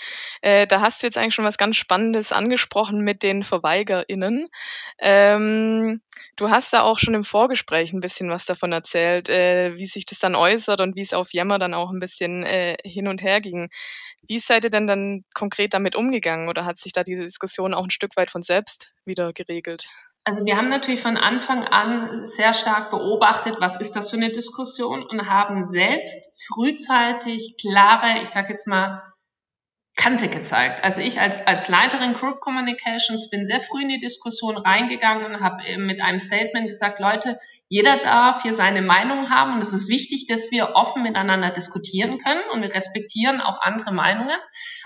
Äh, 0.43 0.67
da 0.67 0.81
hast 0.81 1.03
du 1.03 1.07
jetzt 1.07 1.17
eigentlich 1.17 1.35
schon 1.35 1.45
was 1.45 1.59
ganz 1.59 1.77
Spannendes 1.77 2.33
angesprochen 2.33 3.01
mit 3.03 3.23
den 3.23 3.45
VerweigerInnen. 3.45 4.49
Ähm, 4.99 6.01
du 6.37 6.51
hast 6.51 6.73
da 6.73 6.83
auch 6.83 6.99
schon 6.99 7.15
im 7.15 7.25
Vorgespräch 7.25 7.93
ein 7.93 8.01
bisschen 8.01 8.31
was 8.31 8.47
davon 8.47 8.73
erzählt, 8.73 9.29
äh, 9.29 9.77
wie 9.77 9.87
sich 9.87 10.07
das 10.07 10.19
dann 10.19 10.35
äußert 10.35 10.81
und 10.81 10.97
wie 10.97 11.03
es 11.03 11.15
auf 11.15 11.33
Yammer 11.33 11.59
dann 11.59 11.75
auch 11.75 11.91
ein 11.91 12.01
bisschen 12.01 12.43
äh, 12.45 12.77
hin 12.85 13.07
und 13.09 13.23
her 13.23 13.41
ging. 13.41 13.69
Wie 14.29 14.41
seid 14.41 14.65
ihr 14.65 14.71
denn 14.71 14.87
dann 14.89 15.25
konkret 15.35 15.73
damit 15.75 15.95
umgegangen 15.97 16.49
oder 16.49 16.65
hat 16.65 16.79
sich 16.79 16.93
da 16.93 17.05
diese 17.05 17.23
Diskussion 17.23 17.75
auch 17.75 17.85
ein 17.85 17.91
Stück 17.93 18.17
weit 18.17 18.31
von 18.31 18.43
selbst 18.43 18.91
wieder 19.05 19.33
geregelt? 19.33 19.87
Also 20.29 20.45
wir 20.45 20.57
haben 20.57 20.69
natürlich 20.69 21.01
von 21.01 21.17
Anfang 21.17 21.63
an 21.63 22.27
sehr 22.27 22.53
stark 22.53 22.91
beobachtet, 22.91 23.59
was 23.61 23.81
ist 23.81 23.95
das 23.95 24.11
für 24.11 24.17
eine 24.17 24.33
Diskussion 24.33 25.05
und 25.05 25.31
haben 25.31 25.65
selbst 25.65 26.43
frühzeitig 26.53 27.55
klare, 27.61 28.23
ich 28.23 28.31
sage 28.31 28.49
jetzt 28.51 28.67
mal, 28.67 29.05
Kante 30.07 30.29
gezeigt. 30.29 30.85
Also 30.85 31.01
ich 31.01 31.21
als, 31.21 31.49
als 31.49 31.67
Leiterin 31.67 32.15
Group 32.15 32.39
Communications 32.39 33.29
bin 33.29 33.45
sehr 33.45 33.59
früh 33.59 33.83
in 33.83 33.89
die 33.89 33.99
Diskussion 33.99 34.57
reingegangen 34.57 35.25
und 35.25 35.41
habe 35.41 35.65
mit 35.79 36.01
einem 36.01 36.21
Statement 36.21 36.69
gesagt, 36.69 37.01
Leute, 37.01 37.41
jeder 37.69 37.97
darf 37.97 38.43
hier 38.43 38.55
seine 38.55 38.83
Meinung 38.83 39.31
haben 39.31 39.55
und 39.55 39.63
es 39.63 39.73
ist 39.73 39.89
wichtig, 39.89 40.29
dass 40.29 40.53
wir 40.53 40.77
offen 40.77 41.03
miteinander 41.03 41.51
diskutieren 41.51 42.19
können 42.19 42.43
und 42.53 42.63
wir 42.63 42.73
respektieren 42.73 43.41
auch 43.41 43.61
andere 43.61 43.93
Meinungen. 43.93 44.39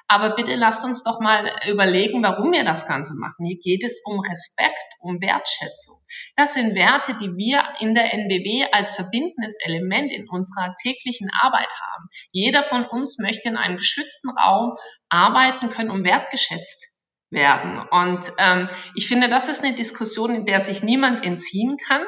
Aber 0.09 0.35
bitte 0.37 0.57
lasst 0.57 0.87
uns 0.87 1.05
doch 1.05 1.21
mal 1.21 1.53
überlegen, 1.69 2.23
warum 2.23 2.53
wir 2.53 2.65
das 2.65 2.89
Ganze 2.89 3.15
machen. 3.15 3.45
Hier 3.45 3.59
geht 3.59 3.85
es 3.85 4.03
um 4.07 4.21
Respekt, 4.21 4.95
um 5.00 5.21
Wertschätzung. 5.21 5.97
Das 6.35 6.55
sind 6.55 6.75
Werte, 6.75 7.15
die 7.15 7.37
wir 7.37 7.62
in 7.79 7.95
der 7.95 8.15
NBW 8.15 8.73
als 8.73 8.97
verbindendes 8.97 9.59
Element 9.62 10.12
in 10.12 10.29
unserer 10.31 10.75
täglichen 10.83 11.31
Arbeit 11.43 11.71
haben. 11.79 12.09
Jeder 12.33 12.62
von 12.62 12.87
uns 12.87 13.19
möchte 13.19 13.50
in 13.50 13.57
einem 13.59 13.77
geschützten 13.77 14.31
Raum 14.31 14.73
arbeiten 15.11 15.69
können 15.69 15.90
und 15.90 16.05
wertgeschätzt 16.05 17.07
werden. 17.31 17.79
Und 17.90 18.33
ähm, 18.38 18.69
ich 18.95 19.07
finde, 19.07 19.29
das 19.29 19.49
ist 19.49 19.64
eine 19.64 19.75
Diskussion, 19.75 20.35
in 20.35 20.47
der 20.47 20.61
sich 20.61 20.83
niemand 20.83 21.25
entziehen 21.25 21.76
kann. 21.76 22.02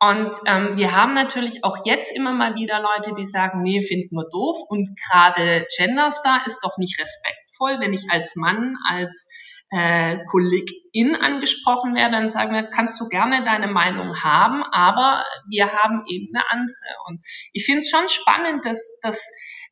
Und 0.00 0.30
ähm, 0.46 0.76
wir 0.76 0.94
haben 0.94 1.14
natürlich 1.14 1.64
auch 1.64 1.84
jetzt 1.84 2.16
immer 2.16 2.32
mal 2.32 2.54
wieder 2.54 2.80
Leute, 2.80 3.12
die 3.14 3.24
sagen, 3.24 3.62
nee, 3.62 3.82
finden 3.82 4.14
wir 4.14 4.28
doof. 4.30 4.56
Und 4.68 4.96
gerade 4.96 5.66
Genderstar 5.76 6.42
ist 6.46 6.60
doch 6.62 6.78
nicht 6.78 7.00
respektvoll, 7.00 7.80
wenn 7.80 7.92
ich 7.92 8.06
als 8.10 8.36
Mann, 8.36 8.76
als 8.88 9.28
äh, 9.70 10.18
Kollegin 10.30 11.16
angesprochen 11.16 11.94
werde, 11.94 12.12
dann 12.12 12.28
sagen 12.28 12.54
wir, 12.54 12.64
kannst 12.64 13.00
du 13.00 13.08
gerne 13.08 13.44
deine 13.44 13.66
Meinung 13.66 14.22
haben, 14.22 14.62
aber 14.72 15.24
wir 15.50 15.72
haben 15.72 16.04
eben 16.08 16.34
eine 16.34 16.44
andere. 16.50 16.94
Und 17.06 17.22
ich 17.52 17.66
finde 17.66 17.80
es 17.80 17.90
schon 17.90 18.08
spannend, 18.08 18.64
dass, 18.64 19.00
dass 19.02 19.30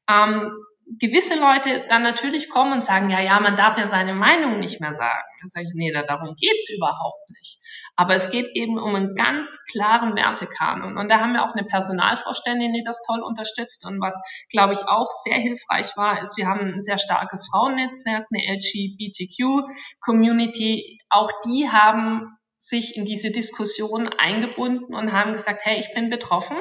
ähm, 0.09 0.53
gewisse 0.87 1.39
Leute 1.39 1.85
dann 1.89 2.03
natürlich 2.03 2.49
kommen 2.49 2.73
und 2.73 2.83
sagen, 2.85 3.11
ja, 3.11 3.21
ja, 3.21 3.39
man 3.41 3.57
darf 3.57 3.77
ja 3.77 3.89
seine 3.89 4.15
Meinung 4.15 4.61
nicht 4.61 4.81
mehr 4.81 4.95
sagen. 4.95 5.25
Da 5.43 5.49
sage 5.49 5.67
ich, 5.67 5.73
nee, 5.75 5.91
da, 5.93 6.05
darum 6.05 6.37
geht's 6.37 6.71
überhaupt 6.71 7.29
nicht. 7.31 7.59
Aber 7.97 8.15
es 8.15 8.31
geht 8.31 8.55
eben 8.55 8.79
um 8.79 8.95
einen 8.95 9.17
ganz 9.17 9.59
klaren 9.71 10.15
Wertekanon. 10.15 10.97
Und 10.97 11.11
da 11.11 11.19
haben 11.21 11.33
wir 11.33 11.43
auch 11.45 11.55
eine 11.55 11.67
Personalvorständin, 11.67 12.73
die 12.73 12.85
das 12.85 13.03
toll 13.05 13.21
unterstützt. 13.21 13.85
Und 13.85 14.01
was, 14.01 14.23
glaube 14.49 14.75
ich, 14.75 14.87
auch 14.87 15.09
sehr 15.25 15.39
hilfreich 15.39 15.97
war, 15.97 16.23
ist, 16.23 16.37
wir 16.37 16.47
haben 16.47 16.75
ein 16.75 16.81
sehr 16.81 16.99
starkes 16.99 17.49
Frauennetzwerk, 17.51 18.29
eine 18.33 18.45
LGBTQ-Community. 18.57 21.01
Auch 21.09 21.33
die 21.45 21.69
haben 21.69 22.39
sich 22.59 22.97
in 22.97 23.05
diese 23.05 23.33
Diskussion 23.33 24.09
eingebunden 24.19 24.95
und 24.95 25.13
haben 25.13 25.33
gesagt, 25.33 25.63
hey, 25.65 25.79
ich 25.79 25.93
bin 25.95 26.11
betroffen 26.11 26.57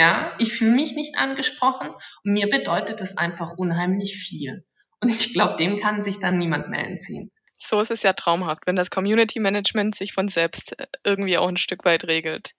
ja, 0.00 0.34
ich 0.38 0.54
fühle 0.54 0.74
mich 0.74 0.94
nicht 0.94 1.18
angesprochen 1.18 1.90
und 2.24 2.32
mir 2.32 2.48
bedeutet 2.48 3.02
das 3.02 3.18
einfach 3.18 3.58
unheimlich 3.58 4.16
viel. 4.16 4.64
Und 5.02 5.10
ich 5.10 5.34
glaube, 5.34 5.56
dem 5.56 5.78
kann 5.78 6.00
sich 6.00 6.20
dann 6.20 6.38
niemand 6.38 6.70
mehr 6.70 6.86
entziehen. 6.86 7.30
So 7.58 7.82
ist 7.82 7.90
es 7.90 8.02
ja 8.02 8.14
traumhaft, 8.14 8.62
wenn 8.66 8.76
das 8.76 8.88
Community 8.88 9.40
Management 9.40 9.94
sich 9.94 10.14
von 10.14 10.28
selbst 10.28 10.78
äh, 10.78 10.86
irgendwie 11.04 11.36
auch 11.36 11.48
ein 11.48 11.58
Stück 11.58 11.84
weit 11.84 12.04
regelt. 12.04 12.54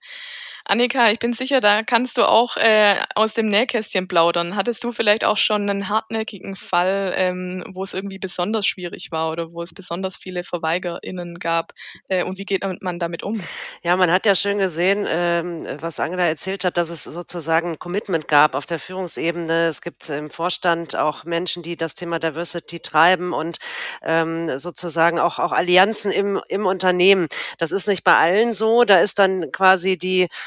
Annika, 0.65 1.11
ich 1.11 1.19
bin 1.19 1.33
sicher, 1.33 1.59
da 1.59 1.83
kannst 1.83 2.17
du 2.17 2.27
auch 2.27 2.55
äh, 2.57 2.97
aus 3.15 3.33
dem 3.33 3.47
Nähkästchen 3.47 4.07
plaudern. 4.07 4.55
Hattest 4.55 4.83
du 4.83 4.91
vielleicht 4.91 5.23
auch 5.23 5.37
schon 5.37 5.69
einen 5.69 5.89
hartnäckigen 5.89 6.55
Fall, 6.55 7.13
ähm, 7.15 7.63
wo 7.73 7.83
es 7.83 7.93
irgendwie 7.93 8.19
besonders 8.19 8.65
schwierig 8.65 9.11
war 9.11 9.31
oder 9.31 9.51
wo 9.51 9.63
es 9.63 9.73
besonders 9.73 10.15
viele 10.15 10.43
VerweigerInnen 10.43 11.39
gab? 11.39 11.73
Äh, 12.07 12.23
und 12.23 12.37
wie 12.37 12.45
geht 12.45 12.63
man 12.81 12.99
damit 12.99 13.23
um? 13.23 13.41
Ja, 13.83 13.95
man 13.95 14.11
hat 14.11 14.25
ja 14.25 14.35
schön 14.35 14.59
gesehen, 14.59 15.07
ähm, 15.09 15.67
was 15.79 15.99
Angela 15.99 16.25
erzählt 16.25 16.63
hat, 16.63 16.77
dass 16.77 16.89
es 16.89 17.03
sozusagen 17.03 17.71
ein 17.71 17.79
Commitment 17.79 18.27
gab 18.27 18.53
auf 18.53 18.65
der 18.67 18.79
Führungsebene. 18.79 19.67
Es 19.67 19.81
gibt 19.81 20.09
im 20.09 20.29
Vorstand 20.29 20.95
auch 20.95 21.23
Menschen, 21.23 21.63
die 21.63 21.75
das 21.75 21.95
Thema 21.95 22.19
Diversity 22.19 22.79
treiben 22.79 23.33
und 23.33 23.57
ähm, 24.03 24.59
sozusagen 24.59 25.19
auch, 25.19 25.39
auch 25.39 25.51
Allianzen 25.51 26.11
im, 26.11 26.39
im 26.47 26.65
Unternehmen. 26.67 27.27
Das 27.57 27.71
ist 27.71 27.87
nicht 27.87 28.03
bei 28.03 28.15
allen 28.15 28.53
so. 28.53 28.83
Da 28.83 28.99
ist 28.99 29.17
dann 29.17 29.51
quasi 29.51 29.97
die 29.97 30.27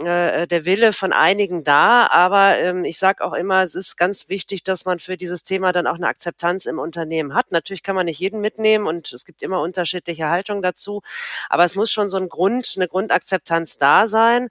äh, 0.00 0.46
der 0.46 0.64
Wille 0.64 0.92
von 0.92 1.12
einigen 1.12 1.64
da, 1.64 2.06
aber 2.06 2.58
ähm, 2.58 2.84
ich 2.84 2.98
sage 2.98 3.24
auch 3.24 3.34
immer, 3.34 3.62
es 3.62 3.74
ist 3.74 3.96
ganz 3.96 4.28
wichtig, 4.28 4.64
dass 4.64 4.84
man 4.84 4.98
für 4.98 5.16
dieses 5.16 5.44
Thema 5.44 5.72
dann 5.72 5.86
auch 5.86 5.96
eine 5.96 6.08
Akzeptanz 6.08 6.66
im 6.66 6.78
Unternehmen 6.78 7.34
hat. 7.34 7.52
Natürlich 7.52 7.82
kann 7.82 7.96
man 7.96 8.06
nicht 8.06 8.18
jeden 8.18 8.40
mitnehmen 8.40 8.86
und 8.86 9.12
es 9.12 9.24
gibt 9.24 9.42
immer 9.42 9.60
unterschiedliche 9.60 10.28
Haltungen 10.28 10.62
dazu, 10.62 11.02
aber 11.50 11.64
es 11.64 11.74
muss 11.74 11.90
schon 11.90 12.08
so 12.08 12.16
ein 12.16 12.28
Grund, 12.28 12.74
eine 12.76 12.88
Grundakzeptanz 12.88 13.76
da 13.78 14.06
sein. 14.06 14.48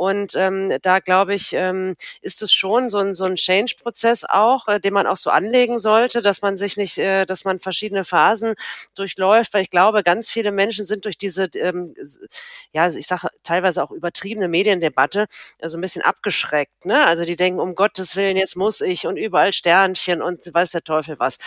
Und 0.00 0.34
ähm, 0.34 0.72
da 0.80 0.98
glaube 1.00 1.34
ich, 1.34 1.52
ähm, 1.52 1.94
ist 2.22 2.40
es 2.40 2.54
schon 2.54 2.88
so 2.88 2.96
ein, 3.00 3.14
so 3.14 3.24
ein 3.26 3.34
Change-Prozess 3.36 4.24
auch, 4.24 4.66
äh, 4.66 4.80
den 4.80 4.94
man 4.94 5.06
auch 5.06 5.18
so 5.18 5.28
anlegen 5.28 5.78
sollte, 5.78 6.22
dass 6.22 6.40
man 6.40 6.56
sich 6.56 6.78
nicht, 6.78 6.96
äh, 6.96 7.26
dass 7.26 7.44
man 7.44 7.58
verschiedene 7.60 8.04
Phasen 8.04 8.54
durchläuft, 8.94 9.52
weil 9.52 9.60
ich 9.60 9.68
glaube, 9.68 10.02
ganz 10.02 10.30
viele 10.30 10.52
Menschen 10.52 10.86
sind 10.86 11.04
durch 11.04 11.18
diese, 11.18 11.50
ähm, 11.54 11.94
ja, 12.72 12.88
ich 12.88 13.06
sage 13.06 13.28
teilweise 13.42 13.82
auch 13.82 13.90
übertriebene 13.90 14.48
Mediendebatte 14.80 15.26
äh, 15.58 15.68
so 15.68 15.78
ein 15.78 15.80
bisschen 15.80 16.02
abgeschreckt. 16.02 16.86
Ne? 16.86 17.06
Also 17.06 17.24
die 17.24 17.36
denken, 17.36 17.60
um 17.60 17.74
Gottes 17.74 18.16
Willen, 18.16 18.36
jetzt 18.36 18.56
muss 18.56 18.80
ich 18.80 19.06
und 19.06 19.16
überall 19.16 19.52
Sternchen 19.52 20.22
und 20.22 20.52
weiß 20.52 20.70
der 20.72 20.82
Teufel 20.82 21.18
was. 21.18 21.38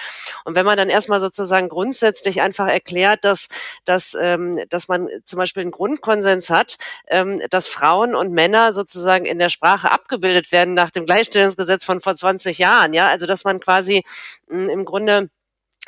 Und 0.46 0.56
wenn 0.56 0.66
man 0.66 0.78
dann 0.78 0.90
erstmal 0.90 1.20
sozusagen 1.20 1.70
grundsätzlich 1.70 2.42
einfach 2.42 2.68
erklärt, 2.68 3.24
dass, 3.24 3.50
dass, 3.86 4.16
ähm, 4.20 4.62
dass 4.70 4.88
man 4.88 5.10
zum 5.26 5.38
Beispiel 5.38 5.62
einen 5.62 5.72
Grundkonsens 5.72 6.50
hat, 6.50 6.78
ähm, 7.08 7.42
dass 7.50 7.68
Frauen 7.68 8.16
und 8.16 8.32
Männer 8.32 8.74
sozusagen 8.74 9.26
in 9.26 9.40
der 9.40 9.50
Sprache 9.50 9.92
abgebildet 9.92 10.52
werden 10.52 10.74
nach 10.74 10.92
dem 10.92 11.06
Gleichstellungsgesetz 11.06 11.84
von 11.84 12.02
vor 12.02 12.16
20 12.16 12.58
Jahren. 12.60 12.94
Ja, 12.94 13.08
also 13.08 13.26
dass 13.26 13.44
man 13.44 13.60
quasi 13.60 14.04
mh, 14.48 14.64
hm, 14.64 14.70
im 14.70 14.86
Grunde 14.86 15.30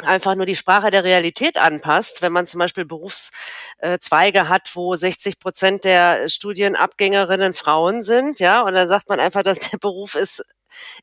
einfach 0.03 0.35
nur 0.35 0.45
die 0.45 0.55
Sprache 0.55 0.91
der 0.91 1.03
Realität 1.03 1.57
anpasst. 1.57 2.21
Wenn 2.21 2.33
man 2.33 2.47
zum 2.47 2.59
Beispiel 2.59 2.85
Berufszweige 2.85 4.49
hat, 4.49 4.75
wo 4.75 4.95
60 4.95 5.39
Prozent 5.39 5.83
der 5.83 6.29
Studienabgängerinnen 6.29 7.53
Frauen 7.53 8.03
sind, 8.03 8.39
ja, 8.39 8.61
und 8.61 8.73
dann 8.73 8.87
sagt 8.87 9.09
man 9.09 9.19
einfach, 9.19 9.43
dass 9.43 9.59
der 9.59 9.77
Beruf 9.77 10.15
ist 10.15 10.45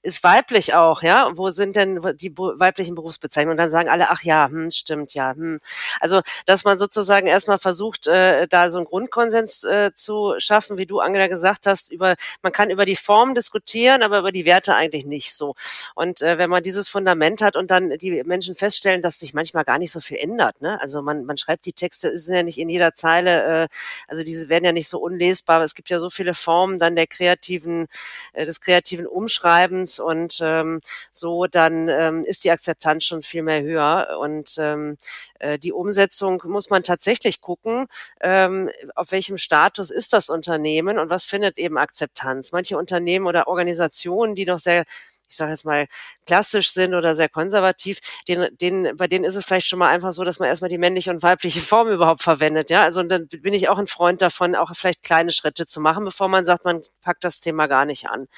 ist 0.03 0.23
weiblich 0.25 0.75
auch, 0.75 1.03
ja? 1.03 1.31
Wo 1.35 1.51
sind 1.51 1.77
denn 1.77 2.01
die 2.17 2.37
weiblichen 2.37 2.95
Berufsbezeichnungen? 2.95 3.53
Und 3.53 3.59
dann 3.59 3.71
sagen 3.71 3.89
alle, 3.89 4.11
ach 4.11 4.23
ja, 4.23 4.47
hm, 4.49 4.71
stimmt, 4.71 5.15
ja. 5.15 5.35
Hm. 5.35 5.61
Also, 6.01 6.23
dass 6.47 6.65
man 6.65 6.79
sozusagen 6.79 7.27
erstmal 7.27 7.59
versucht, 7.59 8.07
äh, 8.07 8.47
da 8.49 8.71
so 8.71 8.79
einen 8.79 8.87
Grundkonsens 8.87 9.65
äh, 9.65 9.93
zu 9.95 10.35
schaffen, 10.39 10.79
wie 10.79 10.87
du, 10.87 11.01
Angela, 11.01 11.29
gesagt 11.29 11.67
hast, 11.67 11.93
über, 11.93 12.15
man 12.43 12.53
kann 12.53 12.71
über 12.71 12.85
die 12.85 12.97
Form 12.97 13.35
diskutieren, 13.35 14.03
aber 14.03 14.19
über 14.19 14.33
die 14.33 14.45
Werte 14.45 14.75
eigentlich 14.75 15.07
nicht 15.07 15.35
so. 15.35 15.55
Und 15.95 16.23
äh, 16.23 16.39
wenn 16.39 16.51
man 16.51 16.63
dieses 16.63 16.89
Fundament 16.89 17.43
hat 17.43 17.57
und 17.57 17.71
dann 17.71 17.91
die 17.99 18.23
Menschen 18.25 18.55
feststellen, 18.55 19.03
dass 19.03 19.19
sich 19.19 19.35
manchmal 19.35 19.65
gar 19.65 19.79
nicht 19.79 19.93
so 19.93 20.01
viel 20.01 20.19
ändert, 20.19 20.61
ne? 20.61 20.81
Also 20.81 21.03
man, 21.03 21.25
man 21.25 21.37
schreibt 21.37 21.65
die 21.67 21.73
Texte, 21.73 22.17
sind 22.17 22.35
ja 22.35 22.43
nicht 22.43 22.59
in 22.59 22.69
jeder 22.69 22.95
Zeile, 22.95 23.65
äh, 23.65 23.69
also 24.09 24.23
diese 24.23 24.49
werden 24.49 24.65
ja 24.65 24.73
nicht 24.73 24.89
so 24.89 24.99
unlesbar. 24.99 25.63
Es 25.63 25.75
gibt 25.75 25.91
ja 25.91 25.99
so 25.99 26.11
viele 26.11 26.35
Formen 26.35 26.79
dann 26.79 26.97
der 26.97 27.07
kreativen, 27.07 27.87
äh, 28.33 28.47
des 28.47 28.61
kreativen 28.61 29.07
Umschreibens 29.07 29.62
Schreibens 29.63 29.99
und 29.99 30.41
ähm, 30.43 30.81
so, 31.11 31.47
dann 31.47 31.89
ähm, 31.89 32.25
ist 32.25 32.45
die 32.45 32.51
Akzeptanz 32.51 33.05
schon 33.05 33.23
viel 33.23 33.43
mehr 33.43 33.63
höher. 33.63 34.19
Und 34.21 34.57
ähm, 34.59 34.97
äh, 35.39 35.59
die 35.59 35.73
Umsetzung 35.73 36.43
muss 36.47 36.71
man 36.71 36.83
tatsächlich 36.83 37.41
gucken, 37.41 37.87
ähm, 38.21 38.71
auf 38.95 39.13
welchem 39.13 39.39
Status 39.39 39.91
ist 39.91 40.13
das 40.13 40.29
Unternehmen 40.29 40.99
und 40.99 41.11
was 41.11 41.25
findet 41.25 41.59
eben 41.59 41.79
Akzeptanz. 41.79 42.53
Manche 42.53 42.77
Unternehmen 42.77 43.27
oder 43.27 43.49
Organisationen, 43.49 44.35
die 44.35 44.47
noch 44.47 44.59
sehr 44.59 44.85
ich 45.33 45.37
sage 45.37 45.51
jetzt 45.51 45.65
mal, 45.65 45.87
klassisch 46.27 46.71
sind 46.73 46.95
oder 46.95 47.15
sehr 47.15 47.29
konservativ, 47.29 47.99
den, 48.29 48.49
den, 48.61 48.97
bei 48.97 49.09
denen 49.09 49.25
ist 49.25 49.35
es 49.35 49.45
vielleicht 49.45 49.67
schon 49.67 49.79
mal 49.79 49.89
einfach 49.89 50.13
so, 50.13 50.25
dass 50.25 50.39
man 50.39 50.49
erstmal 50.49 50.69
die 50.69 50.79
männliche 50.79 51.11
und 51.11 51.23
weibliche 51.23 51.61
Form 51.73 51.89
überhaupt 51.89 52.23
verwendet. 52.23 52.71
Ja, 52.71 52.83
also 52.83 53.03
dann 53.03 53.29
bin 53.29 53.55
ich 53.55 53.69
auch 53.69 53.79
ein 53.79 53.87
Freund 53.87 54.21
davon, 54.21 54.55
auch 54.55 54.71
vielleicht 54.75 55.03
kleine 55.03 55.33
Schritte 55.33 55.67
zu 55.67 55.81
machen, 55.81 56.05
bevor 56.05 56.29
man 56.29 56.45
sagt, 56.45 56.65
man 56.65 56.83
packt 57.01 57.25
das 57.25 57.41
Thema 57.41 57.67
gar 57.67 57.87
nicht 57.87 58.09
an. 58.09 58.29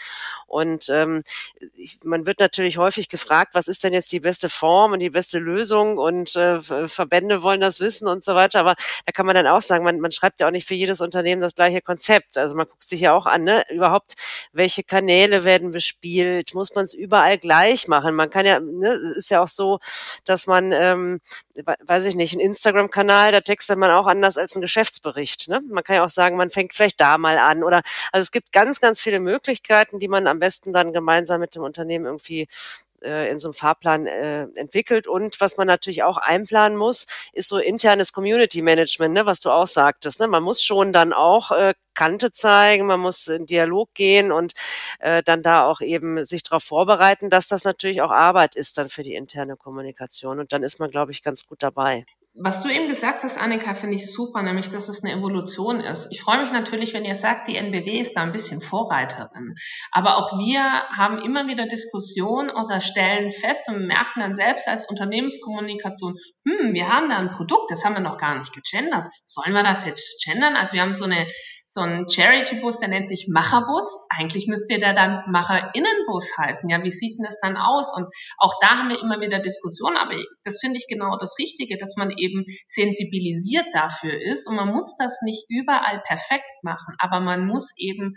Und 0.46 0.88
ähm, 0.88 1.24
man 2.04 2.26
wird 2.26 2.38
natürlich 2.38 2.78
häufig 2.78 3.08
gefragt, 3.08 3.54
was 3.54 3.66
ist 3.66 3.82
denn 3.82 3.92
jetzt 3.92 4.12
die 4.12 4.20
beste 4.20 4.48
Form 4.48 4.92
und 4.92 5.00
die 5.00 5.10
beste 5.10 5.38
Lösung 5.40 5.98
und 5.98 6.36
äh, 6.36 6.60
Verbände 6.60 7.42
wollen 7.42 7.60
das 7.60 7.80
wissen 7.80 8.06
und 8.06 8.22
so 8.22 8.36
weiter. 8.36 8.60
Aber 8.60 8.74
da 9.04 9.12
kann 9.12 9.26
man 9.26 9.34
dann 9.34 9.48
auch 9.48 9.60
sagen, 9.60 9.84
man, 9.84 9.98
man 9.98 10.12
schreibt 10.12 10.38
ja 10.38 10.46
auch 10.46 10.52
nicht 10.52 10.68
für 10.68 10.74
jedes 10.74 11.00
Unternehmen 11.00 11.42
das 11.42 11.56
gleiche 11.56 11.80
Konzept. 11.82 12.38
Also 12.38 12.54
man 12.54 12.66
guckt 12.68 12.86
sich 12.86 13.00
ja 13.00 13.14
auch 13.14 13.26
an, 13.26 13.42
ne, 13.42 13.64
überhaupt, 13.70 14.14
welche 14.52 14.84
Kanäle 14.84 15.42
werden 15.42 15.72
bespielt, 15.72 16.54
muss 16.54 16.74
man 16.74 16.83
es 16.84 16.94
überall 16.94 17.38
gleich 17.38 17.88
machen. 17.88 18.14
Man 18.14 18.30
kann 18.30 18.46
ja, 18.46 18.60
ne, 18.60 18.88
ist 19.16 19.30
ja 19.30 19.42
auch 19.42 19.48
so, 19.48 19.80
dass 20.24 20.46
man, 20.46 20.72
ähm, 20.72 21.20
weiß 21.86 22.04
ich 22.06 22.14
nicht, 22.14 22.34
ein 22.34 22.40
Instagram-Kanal, 22.40 23.32
da 23.32 23.40
textet 23.40 23.78
man 23.78 23.90
auch 23.90 24.06
anders 24.06 24.38
als 24.38 24.54
ein 24.54 24.60
Geschäftsbericht. 24.60 25.48
Ne? 25.48 25.60
Man 25.68 25.84
kann 25.84 25.96
ja 25.96 26.04
auch 26.04 26.10
sagen, 26.10 26.36
man 26.36 26.50
fängt 26.50 26.72
vielleicht 26.72 27.00
da 27.00 27.18
mal 27.18 27.38
an 27.38 27.62
oder 27.62 27.82
also 28.12 28.22
es 28.22 28.30
gibt 28.30 28.52
ganz, 28.52 28.80
ganz 28.80 29.00
viele 29.00 29.20
Möglichkeiten, 29.20 29.98
die 29.98 30.08
man 30.08 30.26
am 30.26 30.38
besten 30.38 30.72
dann 30.72 30.92
gemeinsam 30.92 31.40
mit 31.40 31.54
dem 31.54 31.62
Unternehmen 31.62 32.06
irgendwie 32.06 32.48
äh, 33.04 33.30
in 33.30 33.38
so 33.38 33.48
einem 33.48 33.54
Fahrplan 33.54 34.06
äh, 34.06 34.42
entwickelt. 34.54 35.06
Und 35.06 35.40
was 35.40 35.56
man 35.56 35.66
natürlich 35.66 36.02
auch 36.02 36.16
einplanen 36.16 36.76
muss, 36.76 37.06
ist 37.32 37.48
so 37.48 37.58
internes 37.58 38.12
Community 38.12 38.62
Management, 38.62 39.14
ne, 39.14 39.26
was 39.26 39.40
du 39.40 39.50
auch 39.50 39.66
sagtest. 39.66 40.20
Ne? 40.20 40.26
Man 40.26 40.42
muss 40.42 40.62
schon 40.62 40.92
dann 40.92 41.12
auch 41.12 41.50
äh, 41.52 41.74
Kante 41.94 42.32
zeigen, 42.32 42.86
man 42.86 43.00
muss 43.00 43.28
in 43.28 43.46
Dialog 43.46 43.94
gehen 43.94 44.32
und 44.32 44.54
äh, 44.98 45.22
dann 45.22 45.42
da 45.42 45.66
auch 45.66 45.80
eben 45.80 46.24
sich 46.24 46.42
darauf 46.42 46.64
vorbereiten, 46.64 47.30
dass 47.30 47.46
das 47.46 47.64
natürlich 47.64 48.02
auch 48.02 48.10
Arbeit 48.10 48.56
ist 48.56 48.78
dann 48.78 48.88
für 48.88 49.02
die 49.02 49.14
interne 49.14 49.56
Kommunikation. 49.56 50.40
Und 50.40 50.52
dann 50.52 50.62
ist 50.62 50.80
man, 50.80 50.90
glaube 50.90 51.12
ich, 51.12 51.22
ganz 51.22 51.46
gut 51.46 51.62
dabei. 51.62 52.04
Was 52.36 52.64
du 52.64 52.68
eben 52.68 52.88
gesagt 52.88 53.22
hast, 53.22 53.38
Annika, 53.38 53.74
finde 53.74 53.94
ich 53.94 54.12
super, 54.12 54.42
nämlich, 54.42 54.68
dass 54.68 54.88
es 54.88 55.04
eine 55.04 55.14
Evolution 55.14 55.78
ist. 55.78 56.08
Ich 56.10 56.20
freue 56.20 56.42
mich 56.42 56.50
natürlich, 56.50 56.92
wenn 56.92 57.04
ihr 57.04 57.14
sagt, 57.14 57.46
die 57.46 57.54
NBW 57.54 58.00
ist 58.00 58.14
da 58.14 58.22
ein 58.22 58.32
bisschen 58.32 58.60
Vorreiterin. 58.60 59.54
Aber 59.92 60.16
auch 60.16 60.36
wir 60.36 60.60
haben 60.60 61.18
immer 61.18 61.46
wieder 61.46 61.66
Diskussionen 61.66 62.50
oder 62.50 62.80
stellen 62.80 63.30
fest 63.30 63.68
und 63.68 63.86
merken 63.86 64.18
dann 64.18 64.34
selbst 64.34 64.66
als 64.66 64.90
Unternehmenskommunikation, 64.90 66.16
hm, 66.44 66.74
wir 66.74 66.92
haben 66.92 67.08
da 67.08 67.18
ein 67.18 67.30
Produkt, 67.30 67.70
das 67.70 67.84
haben 67.84 67.94
wir 67.94 68.00
noch 68.00 68.18
gar 68.18 68.36
nicht 68.36 68.52
gegendert. 68.52 69.14
Sollen 69.24 69.54
wir 69.54 69.62
das 69.62 69.86
jetzt 69.86 70.24
gendern? 70.24 70.56
Also 70.56 70.72
wir 70.72 70.82
haben 70.82 70.92
so 70.92 71.04
eine 71.04 71.28
so 71.66 71.80
ein 71.80 72.08
Charity-Bus, 72.08 72.78
der 72.78 72.88
nennt 72.88 73.08
sich 73.08 73.28
Macherbus. 73.28 74.06
Eigentlich 74.10 74.46
müsste 74.46 74.78
der 74.78 74.94
dann 74.94 75.30
Macherinnenbus 75.30 76.36
heißen. 76.36 76.68
Ja, 76.68 76.82
wie 76.82 76.90
sieht 76.90 77.18
denn 77.18 77.24
das 77.24 77.38
dann 77.40 77.56
aus? 77.56 77.94
Und 77.96 78.06
auch 78.38 78.54
da 78.60 78.78
haben 78.78 78.90
wir 78.90 79.00
immer 79.00 79.20
wieder 79.20 79.40
Diskussionen, 79.40 79.96
aber 79.96 80.14
das 80.44 80.60
finde 80.60 80.76
ich 80.76 80.86
genau 80.88 81.16
das 81.18 81.36
Richtige, 81.38 81.76
dass 81.78 81.96
man 81.96 82.10
eben 82.16 82.44
sensibilisiert 82.68 83.66
dafür 83.72 84.20
ist 84.20 84.48
und 84.48 84.56
man 84.56 84.68
muss 84.68 84.96
das 84.98 85.20
nicht 85.22 85.46
überall 85.48 86.02
perfekt 86.06 86.50
machen, 86.62 86.94
aber 86.98 87.20
man 87.20 87.46
muss 87.46 87.72
eben 87.78 88.14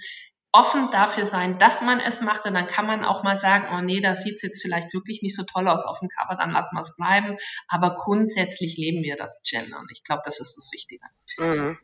offen 0.51 0.89
dafür 0.92 1.25
sein, 1.25 1.58
dass 1.58 1.82
man 1.82 2.00
es 2.00 2.22
macht 2.22 2.46
und 2.46 2.54
dann 2.54 2.68
kann 2.68 2.88
man 2.88 3.06
auch 3.06 3.24
mal 3.24 3.38
sagen, 3.38 3.68
oh 3.74 3.82
nee, 3.82 4.01
da 4.01 4.16
sieht 4.16 4.42
jetzt 4.42 4.62
vielleicht 4.62 4.94
wirklich 4.94 5.22
nicht 5.22 5.36
so 5.36 5.44
toll 5.44 5.68
aus 5.68 5.86
auf 5.86 6.00
dem 6.00 6.10
Cover, 6.10 6.36
dann 6.36 6.51
lassen 6.51 6.75
wir 6.75 6.80
es 6.80 6.96
bleiben. 6.96 7.38
Aber 7.68 7.96
grundsätzlich 7.96 8.77
leben 8.77 9.04
wir 9.04 9.18
das 9.18 9.44
Gender 9.48 9.80
und 9.80 9.92
ich 9.92 10.04
glaube, 10.04 10.22
das 10.25 10.39
ist 10.39 10.56
das 10.58 10.72
Wichtige. 10.74 11.06
Mhm. 11.38 11.77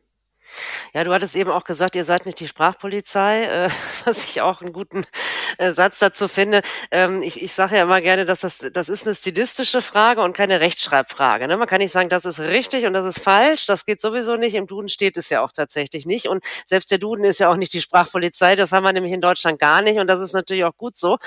Ja, 0.94 1.04
du 1.04 1.14
hattest 1.14 1.36
eben 1.36 1.50
auch 1.50 1.64
gesagt, 1.64 1.96
ihr 1.96 2.04
seid 2.04 2.26
nicht 2.26 2.40
die 2.40 2.48
Sprachpolizei, 2.48 3.44
äh, 3.44 3.70
was 4.06 4.26
ich 4.26 4.42
auch 4.42 4.62
einen 4.62 4.74
guten 4.74 5.06
äh, 5.58 5.72
Satz 5.72 6.00
dazu 6.00 6.28
finde. 6.28 6.62
Ähm, 6.92 7.22
ich 7.22 7.42
ich 7.42 7.54
sage 7.54 7.78
ja 7.78 7.84
immer 7.84 8.02
gerne, 8.02 8.26
dass 8.26 8.42
das, 8.42 8.70
das 8.74 8.90
ist 8.90 9.06
eine 9.06 9.16
stilistische 9.16 9.82
Frage 9.82 10.22
und 10.22 10.36
keine 10.36 10.60
Rechtschreibfrage. 10.60 11.48
Ne? 11.48 11.58
Man 11.58 11.68
kann 11.68 11.80
nicht 11.80 11.92
sagen, 11.92 12.10
das 12.10 12.26
ist 12.26 12.40
richtig 12.40 12.86
und 12.86 12.94
das 12.94 13.06
ist 13.06 13.20
falsch. 13.20 13.66
Das 13.66 13.86
geht 13.86 14.02
sowieso 14.02 14.36
nicht. 14.36 14.56
Im 14.56 14.68
Duden 14.68 14.90
steht 14.90 15.18
es 15.18 15.30
ja 15.30 15.42
auch 15.42 15.52
tatsächlich 15.52 16.06
nicht. 16.06 16.28
Und 16.28 16.44
selbst 16.66 16.92
der 16.92 16.98
Duden 16.98 17.26
ist 17.26 17.40
ja 17.40 17.50
auch 17.50 17.58
nicht 17.58 17.74
die 17.74 17.82
Sprachpolizei. 17.82 18.56
Das 18.56 18.72
haben 18.72 18.84
wir 18.84 18.94
nämlich 18.94 19.14
in 19.14 19.22
Deutschland 19.22 19.60
gar 19.60 19.82
nicht. 19.82 20.00
Und 20.00 20.08
das 20.08 20.22
ist 20.22 20.34
natürlich 20.34 20.66
auch 20.66 20.78
gut 20.78 20.98
so. 20.98 21.18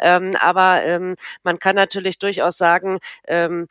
Ähm, 0.00 0.36
aber 0.40 0.82
ähm, 0.84 1.16
man 1.42 1.58
kann 1.58 1.76
natürlich 1.76 2.18
durchaus 2.18 2.56
sagen, 2.58 2.98
ähm, 3.26 3.66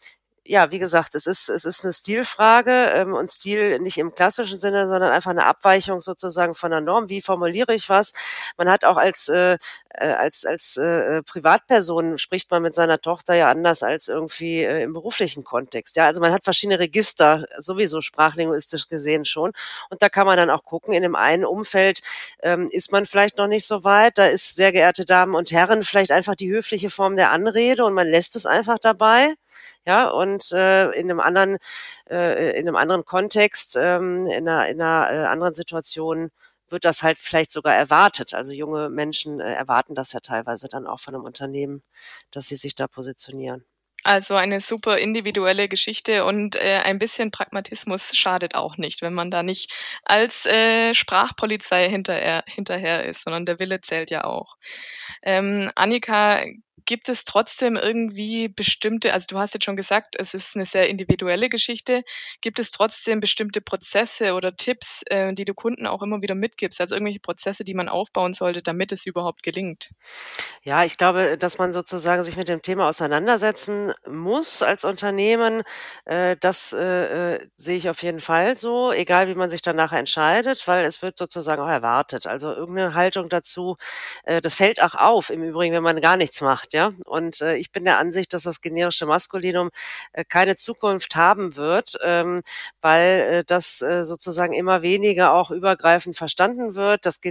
ja, 0.47 0.71
wie 0.71 0.77
gesagt, 0.77 1.15
es 1.15 1.25
ist, 1.25 1.49
es 1.49 1.65
ist 1.65 1.83
eine 1.83 1.93
Stilfrage 1.93 2.71
ähm, 2.71 3.13
und 3.13 3.31
Stil 3.31 3.79
nicht 3.79 3.97
im 3.97 4.13
klassischen 4.13 4.59
Sinne, 4.59 4.87
sondern 4.87 5.11
einfach 5.11 5.31
eine 5.31 5.45
Abweichung 5.45 6.01
sozusagen 6.01 6.53
von 6.53 6.69
der 6.69 6.81
Norm. 6.81 7.09
Wie 7.09 7.21
formuliere 7.21 7.73
ich 7.73 7.89
was? 7.89 8.13
Man 8.55 8.69
hat 8.69 8.85
auch 8.85 8.97
als, 8.97 9.27
äh, 9.27 9.57
äh 9.95 10.13
als, 10.13 10.45
als 10.45 10.77
äh, 10.77 11.23
Privatperson 11.23 12.19
spricht 12.19 12.51
man 12.51 12.61
mit 12.61 12.75
seiner 12.75 12.99
Tochter 12.99 13.33
ja 13.33 13.49
anders 13.49 13.81
als 13.81 14.07
irgendwie 14.07 14.61
äh, 14.63 14.83
im 14.83 14.93
beruflichen 14.93 15.43
Kontext. 15.43 15.95
Ja, 15.95 16.05
also 16.05 16.21
man 16.21 16.31
hat 16.31 16.43
verschiedene 16.43 16.77
Register, 16.77 17.45
sowieso 17.57 18.01
sprachlinguistisch 18.01 18.87
gesehen 18.87 19.25
schon. 19.25 19.51
Und 19.89 20.03
da 20.03 20.09
kann 20.09 20.27
man 20.27 20.37
dann 20.37 20.51
auch 20.51 20.63
gucken, 20.63 20.93
in 20.93 21.01
dem 21.01 21.15
einen 21.15 21.45
Umfeld 21.45 22.01
ähm, 22.43 22.70
ist 22.72 22.91
man 22.91 23.07
vielleicht 23.07 23.39
noch 23.39 23.48
nicht 23.48 23.65
so 23.65 23.83
weit. 23.83 24.20
Da 24.20 24.27
ist, 24.27 24.55
sehr 24.55 24.72
geehrte 24.72 25.05
Damen 25.05 25.33
und 25.33 25.51
Herren, 25.51 25.81
vielleicht 25.81 26.11
einfach 26.11 26.35
die 26.35 26.51
höfliche 26.51 26.91
Form 26.91 27.15
der 27.15 27.31
Anrede 27.31 27.83
und 27.83 27.93
man 27.93 28.07
lässt 28.07 28.35
es 28.35 28.46
einfach 28.46 28.77
dabei 28.77 29.33
ja, 29.85 30.09
und 30.09 30.51
äh, 30.51 30.89
in 30.91 31.09
einem 31.09 31.19
anderen, 31.19 31.57
äh, 32.09 32.57
in 32.59 32.67
einem 32.67 32.75
anderen 32.75 33.05
Kontext, 33.05 33.77
ähm, 33.79 34.27
in 34.27 34.48
einer, 34.48 34.67
in 34.69 34.81
einer 34.81 35.11
äh, 35.11 35.25
anderen 35.27 35.53
Situation 35.53 36.31
wird 36.69 36.85
das 36.85 37.03
halt 37.03 37.17
vielleicht 37.17 37.51
sogar 37.51 37.75
erwartet. 37.75 38.33
Also 38.33 38.53
junge 38.53 38.89
Menschen 38.89 39.39
äh, 39.39 39.53
erwarten 39.53 39.95
das 39.95 40.13
ja 40.13 40.19
teilweise 40.19 40.67
dann 40.67 40.87
auch 40.87 41.00
von 41.00 41.15
einem 41.15 41.24
Unternehmen, 41.24 41.83
dass 42.31 42.48
sie 42.48 42.55
sich 42.55 42.75
da 42.75 42.87
positionieren. 42.87 43.65
Also 44.03 44.35
eine 44.35 44.61
super 44.61 45.00
individuelle 45.00 45.67
Geschichte 45.67 46.25
und 46.25 46.55
äh, 46.55 46.79
ein 46.83 47.00
bisschen 47.00 47.31
Pragmatismus 47.31 48.15
schadet 48.15 48.53
auch 48.53 48.77
nicht, 48.77 49.01
wenn 49.01 49.15
man 49.15 49.31
da 49.31 49.41
nicht 49.41 49.74
als 50.03 50.45
äh, 50.45 50.93
Sprachpolizei 50.93 51.89
hinterher, 51.89 52.43
hinterher 52.45 53.05
ist, 53.05 53.24
sondern 53.24 53.48
der 53.48 53.57
Wille 53.57 53.81
zählt 53.81 54.11
ja 54.11 54.24
auch. 54.25 54.57
Ähm, 55.24 55.71
Annika, 55.74 56.45
gibt 56.85 57.09
es 57.09 57.25
trotzdem 57.25 57.75
irgendwie 57.75 58.48
bestimmte, 58.48 59.14
also 59.14 59.27
du 59.27 59.38
hast 59.38 59.53
jetzt 59.53 59.66
schon 59.66 59.77
gesagt, 59.77 60.16
es 60.20 60.33
ist 60.33 60.55
eine 60.55 60.66
sehr 60.66 60.90
individuelle 60.90 61.50
Geschichte. 61.50 62.03
Gibt 62.42 62.59
es 62.59 62.72
trotzdem 62.72 63.20
bestimmte 63.20 63.61
Prozesse 63.61 64.33
oder 64.33 64.55
Tipps, 64.55 65.01
äh, 65.07 65.33
die 65.33 65.46
du 65.46 65.53
Kunden 65.53 65.88
auch 65.88 66.01
immer 66.01 66.22
wieder 66.22 66.35
mitgibst? 66.35 66.81
Also 66.81 66.96
irgendwelche 66.96 67.20
Prozesse, 67.20 67.64
die 67.64 67.74
man 67.74 67.90
aufbauen 67.90 68.33
sollte, 68.33 68.61
damit 68.61 68.92
es 68.92 69.05
überhaupt 69.05 69.42
gelingt? 69.42 69.90
Ja, 70.64 70.83
ich 70.83 70.98
glaube, 70.98 71.38
dass 71.38 71.57
man 71.57 71.74
sozusagen 71.74 72.24
sich 72.24 72.35
mit 72.35 72.50
dem 72.50 72.61
Thema 72.61 72.90
auseinandersetzen 72.90 73.94
muss 74.07 74.61
als 74.61 74.83
Unternehmen. 74.83 75.64
Äh, 76.05 76.35
das 76.40 76.74
äh, 76.74 77.35
äh 77.35 77.48
sehe 77.55 77.77
ich 77.77 77.90
auf 77.90 78.03
jeden 78.03 78.20
Fall 78.20 78.57
so, 78.57 78.92
egal 78.92 79.27
wie 79.27 79.35
man 79.35 79.50
sich 79.50 79.61
dann 79.61 79.75
nachher 79.75 80.00
entscheidet, 80.00 80.68
weil 80.68 80.85
es 80.85 81.01
wird 81.01 81.18
sozusagen 81.18 81.61
auch 81.61 81.70
erwartet. 81.70 82.27
Also 82.27 82.53
irgendeine 82.53 82.94
Haltung 82.94 83.29
dazu, 83.29 83.77
äh, 84.24 84.42
das 84.42 84.55
fällt 84.55 84.83
auch 84.83 84.96
auf, 84.96 85.29
im 85.29 85.44
Übrigen, 85.44 85.74
wenn 85.74 85.83
man 85.83 86.01
gar 86.01 86.18
nichts 86.18 86.42
macht 86.42 86.64
ja. 86.73 86.91
Und 87.05 87.41
äh, 87.41 87.55
ich 87.57 87.71
bin 87.71 87.85
der 87.85 87.97
Ansicht, 87.99 88.33
dass 88.33 88.43
das 88.43 88.61
generische 88.61 89.05
Maskulinum 89.05 89.69
äh, 90.13 90.23
keine 90.27 90.55
Zukunft 90.55 91.15
haben 91.15 91.55
wird, 91.55 91.97
ähm, 92.03 92.41
weil 92.81 93.19
äh, 93.41 93.43
das 93.45 93.81
äh, 93.81 94.03
sozusagen 94.03 94.53
immer 94.53 94.81
weniger 94.81 95.33
auch 95.33 95.51
übergreifend 95.51 96.17
verstanden 96.17 96.75
wird. 96.75 97.05
Das 97.05 97.21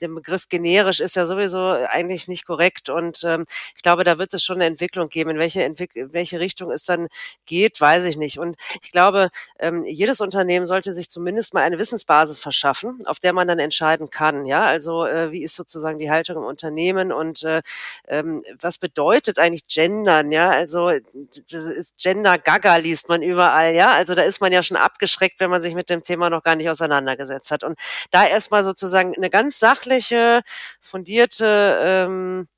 der 0.00 0.08
Begriff 0.08 0.48
generisch 0.48 1.00
ist 1.00 1.16
ja 1.16 1.26
sowieso 1.26 1.58
eigentlich 1.58 2.28
nicht 2.28 2.46
korrekt 2.46 2.88
und 2.88 3.22
ähm, 3.24 3.44
ich 3.76 3.82
glaube, 3.82 4.04
da 4.04 4.18
wird 4.18 4.34
es 4.34 4.42
schon 4.42 4.56
eine 4.56 4.66
Entwicklung 4.66 5.08
geben. 5.08 5.30
In 5.30 5.38
welche, 5.38 5.62
Entwick 5.62 5.94
in 5.94 6.12
welche 6.12 6.40
Richtung 6.40 6.70
es 6.70 6.84
dann 6.84 7.08
geht, 7.46 7.80
weiß 7.80 8.04
ich 8.04 8.16
nicht. 8.16 8.38
Und 8.38 8.56
ich 8.82 8.92
glaube, 8.92 9.30
ähm, 9.58 9.84
jedes 9.84 10.20
Unternehmen 10.20 10.66
sollte 10.66 10.94
sich 10.94 11.10
zumindest 11.10 11.54
mal 11.54 11.62
eine 11.62 11.78
Wissensbasis 11.78 12.38
verschaffen, 12.38 13.06
auf 13.06 13.20
der 13.20 13.32
man 13.32 13.48
dann 13.48 13.58
entscheiden 13.58 14.10
kann. 14.10 14.46
Ja, 14.46 14.62
also 14.62 15.06
äh, 15.06 15.32
wie 15.32 15.42
ist 15.42 15.56
sozusagen 15.56 15.98
die 15.98 16.10
Haltung 16.10 16.36
im 16.36 16.44
Unternehmen 16.44 17.12
und 17.12 17.42
äh, 17.42 17.62
ähm, 18.06 18.42
was 18.60 18.78
bedeutet 18.78 19.38
eigentlich 19.38 19.66
Gendern? 19.66 20.32
Ja, 20.32 20.50
also 20.50 20.88
ist 20.88 21.98
Gender 21.98 22.38
Gaga 22.38 22.76
liest 22.76 23.08
man 23.08 23.22
überall. 23.22 23.74
Ja, 23.74 23.92
also 23.92 24.14
da 24.14 24.22
ist 24.22 24.40
man 24.40 24.52
ja 24.52 24.62
schon 24.62 24.76
abgeschreckt, 24.76 25.40
wenn 25.40 25.50
man 25.50 25.60
sich 25.60 25.74
mit 25.74 25.90
dem 25.90 26.02
Thema 26.02 26.30
noch 26.30 26.42
gar 26.42 26.56
nicht 26.56 26.70
auseinandergesetzt 26.70 27.50
hat. 27.50 27.64
Und 27.64 27.78
da 28.10 28.26
erstmal 28.26 28.64
sozusagen 28.64 29.14
eine 29.16 29.30
ganz 29.30 29.58
sachliche 29.58 29.87
sachliche, 29.88 30.42
fundierte 30.80 31.78
ähm, 31.82 32.48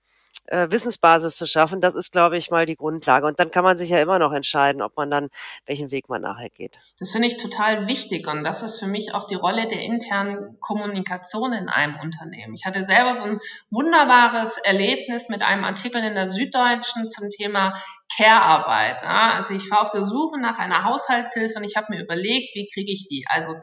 äh, 0.50 0.70
Wissensbasis 0.70 1.36
zu 1.36 1.46
schaffen, 1.46 1.80
das 1.80 1.94
ist, 1.94 2.12
glaube 2.12 2.36
ich, 2.36 2.50
mal 2.50 2.66
die 2.66 2.76
Grundlage. 2.76 3.26
Und 3.26 3.38
dann 3.40 3.50
kann 3.50 3.64
man 3.64 3.76
sich 3.76 3.90
ja 3.90 4.00
immer 4.00 4.18
noch 4.18 4.32
entscheiden, 4.32 4.82
ob 4.82 4.96
man 4.96 5.10
dann, 5.10 5.30
welchen 5.66 5.90
Weg 5.90 6.08
man 6.08 6.22
nachher 6.22 6.50
geht. 6.50 6.78
Das 6.98 7.12
finde 7.12 7.28
ich 7.28 7.36
total 7.36 7.86
wichtig 7.86 8.26
und 8.26 8.44
das 8.44 8.62
ist 8.62 8.78
für 8.78 8.86
mich 8.86 9.14
auch 9.14 9.24
die 9.24 9.36
Rolle 9.36 9.68
der 9.68 9.80
internen 9.80 10.58
Kommunikation 10.60 11.52
in 11.52 11.68
einem 11.68 11.96
Unternehmen. 11.98 12.54
Ich 12.54 12.66
hatte 12.66 12.84
selber 12.84 13.14
so 13.14 13.24
ein 13.24 13.40
wunderbares 13.70 14.58
Erlebnis 14.58 15.28
mit 15.28 15.42
einem 15.42 15.64
Artikel 15.64 16.02
in 16.04 16.14
der 16.14 16.28
Süddeutschen 16.28 17.08
zum 17.08 17.30
Thema 17.30 17.80
Care-Arbeit. 18.16 19.02
Also 19.02 19.54
ich 19.54 19.70
war 19.70 19.82
auf 19.82 19.90
der 19.90 20.04
Suche 20.04 20.40
nach 20.40 20.58
einer 20.58 20.84
Haushaltshilfe 20.84 21.58
und 21.58 21.64
ich 21.64 21.76
habe 21.76 21.86
mir 21.90 22.02
überlegt, 22.02 22.54
wie 22.54 22.68
kriege 22.72 22.90
ich 22.90 23.06
die? 23.08 23.24
Also 23.28 23.54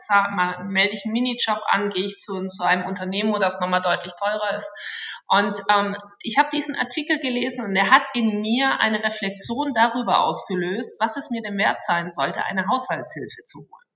melde 0.63 0.93
ich 0.93 1.03
einen 1.05 1.13
Minijob 1.13 1.61
an, 1.67 1.89
gehe 1.89 2.05
ich 2.05 2.17
zu, 2.17 2.47
zu 2.47 2.63
einem 2.63 2.85
Unternehmen, 2.85 3.33
wo 3.33 3.39
das 3.39 3.59
nochmal 3.59 3.81
deutlich 3.81 4.13
teurer 4.13 4.55
ist. 4.55 4.71
Und 5.27 5.59
ähm, 5.69 5.97
ich 6.21 6.37
habe 6.37 6.49
diesen 6.51 6.76
Artikel 6.79 7.19
gelesen 7.19 7.63
und 7.63 7.75
er 7.75 7.91
hat 7.91 8.03
in 8.13 8.41
mir 8.41 8.79
eine 8.79 9.03
Reflexion 9.03 9.73
darüber 9.73 10.25
ausgelöst, 10.25 10.99
was 10.99 11.17
es 11.17 11.29
mir 11.29 11.41
denn 11.41 11.57
wert 11.57 11.81
sein 11.81 12.09
sollte, 12.09 12.45
eine 12.45 12.67
Haushaltshilfe 12.67 13.43
zu 13.43 13.59
holen. 13.59 13.86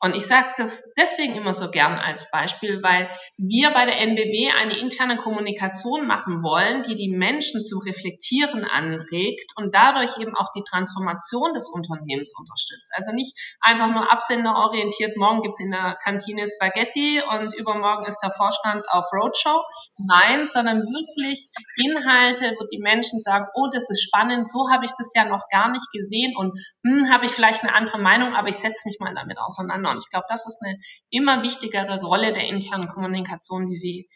Und 0.00 0.14
ich 0.14 0.26
sage 0.26 0.48
das 0.56 0.92
deswegen 0.94 1.34
immer 1.34 1.54
so 1.54 1.70
gern 1.70 1.98
als 1.98 2.30
Beispiel, 2.30 2.82
weil 2.82 3.08
wir 3.36 3.70
bei 3.70 3.86
der 3.86 3.98
NBW 4.00 4.50
eine 4.50 4.78
interne 4.78 5.16
Kommunikation 5.16 6.06
machen 6.06 6.42
wollen, 6.42 6.82
die 6.82 6.94
die 6.94 7.08
Menschen 7.08 7.62
zum 7.62 7.80
Reflektieren 7.80 8.64
anregt 8.64 9.52
und 9.56 9.74
dadurch 9.74 10.18
eben 10.18 10.36
auch 10.36 10.50
die 10.54 10.64
Transformation 10.68 11.54
des 11.54 11.70
Unternehmens 11.70 12.34
unterstützt. 12.38 12.92
Also 12.96 13.12
nicht 13.12 13.34
einfach 13.60 13.90
nur 13.92 14.10
absenderorientiert, 14.10 15.16
morgen 15.16 15.40
gibt's 15.40 15.60
in 15.60 15.70
der 15.70 15.96
Kantine 16.02 16.44
Spaghetti 16.46 17.22
und 17.22 17.54
übermorgen 17.54 18.04
ist 18.06 18.20
der 18.20 18.30
Vorstand 18.30 18.84
auf 18.90 19.06
Roadshow. 19.12 19.62
Nein, 19.98 20.44
sondern 20.44 20.82
wirklich 20.82 21.48
Inhalte, 21.76 22.56
wo 22.58 22.66
die 22.66 22.78
Menschen 22.78 23.20
sagen, 23.20 23.46
oh, 23.54 23.68
das 23.72 23.88
ist 23.90 24.02
spannend, 24.02 24.48
so 24.48 24.70
habe 24.70 24.84
ich 24.84 24.92
das 24.98 25.12
ja 25.14 25.24
noch 25.24 25.48
gar 25.50 25.70
nicht 25.70 25.90
gesehen 25.92 26.36
und 26.36 26.58
hm, 26.84 27.10
habe 27.10 27.26
ich 27.26 27.32
vielleicht 27.32 27.62
eine 27.62 27.74
andere 27.74 27.98
Meinung, 27.98 28.34
aber 28.34 28.48
ich 28.48 28.56
setze 28.56 28.88
mich 28.88 28.98
mal 29.00 29.14
damit 29.14 29.38
auseinander. 29.44 29.90
Und 29.90 29.98
ich 30.02 30.10
glaube, 30.10 30.26
das 30.28 30.46
ist 30.46 30.62
eine 30.62 30.78
immer 31.10 31.42
wichtigere 31.42 32.00
Rolle 32.00 32.32
der 32.32 32.46
internen 32.46 32.88
Kommunikation, 32.88 33.66
die 33.66 33.76
sie 33.76 34.08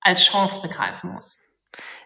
als 0.00 0.24
Chance 0.24 0.60
begreifen 0.60 1.12
muss. 1.12 1.38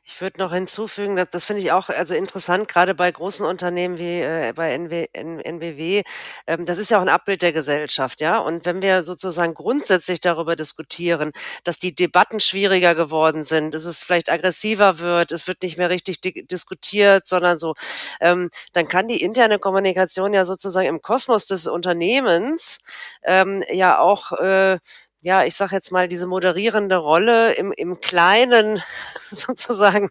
Ich 0.04 0.20
würde 0.20 0.38
noch 0.40 0.52
hinzufügen, 0.52 1.16
dass 1.16 1.28
das 1.31 1.44
finde 1.44 1.62
ich 1.62 1.72
auch 1.72 1.88
also 1.90 2.14
interessant, 2.14 2.68
gerade 2.68 2.94
bei 2.94 3.11
großen 3.11 3.44
Unternehmen 3.44 3.98
wie 3.98 4.20
äh, 4.20 4.52
bei 4.54 4.72
NW, 4.72 5.07
N, 5.12 5.38
NBW. 5.40 6.02
Ähm, 6.46 6.64
das 6.64 6.78
ist 6.78 6.90
ja 6.90 6.98
auch 6.98 7.02
ein 7.02 7.09
Abbild 7.09 7.42
der 7.42 7.52
Gesellschaft, 7.52 8.20
ja. 8.20 8.38
Und 8.38 8.64
wenn 8.64 8.83
wir 8.83 9.04
sozusagen 9.04 9.54
grundsätzlich 9.54 10.20
darüber 10.20 10.57
diskutieren, 10.57 11.33
dass 11.64 11.78
die 11.78 11.94
Debatten 11.94 12.40
schwieriger 12.40 12.94
geworden 12.94 13.44
sind, 13.44 13.74
dass 13.74 13.85
es 13.85 14.02
vielleicht 14.04 14.31
aggressiver 14.31 14.98
wird, 14.98 15.33
es 15.33 15.46
wird 15.46 15.62
nicht 15.62 15.76
mehr 15.78 15.90
richtig 15.90 16.20
di 16.20 16.46
diskutiert, 16.46 17.28
sondern 17.28 17.59
so, 17.59 17.74
ähm, 18.20 18.50
dann 18.72 18.88
kann 18.88 19.09
die 19.09 19.22
interne 19.22 19.59
Kommunikation 19.59 20.33
ja 20.35 20.44
sozusagen 20.44 20.87
im 20.88 21.02
Kosmos 21.02 21.46
des 21.46 21.66
Unternehmens 21.66 22.78
ähm, 23.24 23.62
ja 23.70 23.98
auch 23.98 24.33
äh, 24.33 24.78
ja, 25.20 25.44
ich 25.44 25.57
sage 25.57 25.74
jetzt 25.74 25.90
mal, 25.90 26.07
diese 26.07 26.28
moderierende 26.28 26.96
Rolle 26.96 27.52
im, 27.54 27.72
im 27.72 28.00
Kleinen 28.00 28.81
sozusagen 29.31 30.11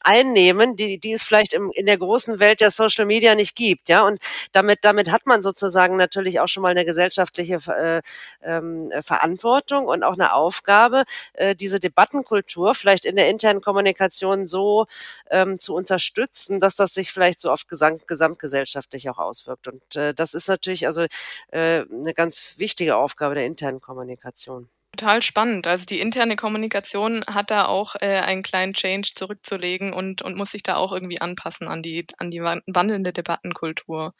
einnehmen, 0.00 0.76
die, 0.76 0.98
die 0.98 1.12
es 1.12 1.24
vielleicht 1.24 1.52
im, 1.54 1.72
in 1.74 1.86
der 1.86 1.98
großen 1.98 2.38
Welt 2.38 2.60
der 2.60 2.70
Social 2.70 3.04
Media 3.04 3.34
nicht 3.34 3.56
gibt. 3.56 3.88
Ja, 3.88 4.02
und 4.06 4.20
damit, 4.52 4.80
damit 4.84 5.10
hat 5.10 5.26
man 5.26 5.42
sozusagen 5.42 5.96
natürlich 5.96 6.38
auch 6.38 6.46
schon 6.46 6.62
mal 6.62 6.70
eine 6.70 6.84
gesellschaftliche 6.84 7.56
äh, 7.66 8.02
ähm, 8.42 8.92
Verantwortung 9.02 9.86
und 9.86 10.04
auch 10.04 10.12
eine 10.14 10.34
Aufgabe, 10.34 11.04
äh, 11.32 11.56
diese 11.56 11.80
Debattenkultur 11.80 12.74
vielleicht 12.76 13.06
in 13.06 13.16
der 13.16 13.28
internen 13.28 13.60
Kommunikation 13.60 14.46
so 14.46 14.86
ähm, 15.30 15.58
zu 15.58 15.74
unterstützen, 15.74 16.60
dass 16.60 16.76
das 16.76 16.94
sich 16.94 17.10
vielleicht 17.12 17.40
so 17.40 17.50
oft 17.50 17.68
gesamt, 17.68 18.06
gesamtgesellschaftlich 18.06 19.08
auch 19.10 19.18
auswirkt. 19.18 19.66
Und 19.66 19.96
äh, 19.96 20.14
das 20.14 20.34
ist 20.34 20.48
natürlich 20.48 20.86
also 20.86 21.06
äh, 21.50 21.84
eine 21.90 22.14
ganz 22.14 22.54
wichtige 22.58 22.96
Aufgabe 22.96 23.34
der 23.34 23.46
internen 23.46 23.80
Kommunikation. 23.80 24.43
Kommunikation. 24.44 24.68
Total 24.96 25.22
spannend. 25.22 25.66
Also 25.66 25.86
die 25.86 25.98
interne 25.98 26.36
Kommunikation 26.36 27.24
hat 27.26 27.50
da 27.50 27.66
auch 27.66 27.96
äh, 27.96 28.20
einen 28.20 28.44
kleinen 28.44 28.74
Change 28.74 29.10
zurückzulegen 29.16 29.92
und, 29.92 30.22
und 30.22 30.36
muss 30.36 30.52
sich 30.52 30.62
da 30.62 30.76
auch 30.76 30.92
irgendwie 30.92 31.20
anpassen 31.20 31.66
an 31.66 31.82
die, 31.82 32.06
an 32.18 32.30
die 32.30 32.40
wandelnde 32.40 33.12
Debattenkultur. 33.12 34.14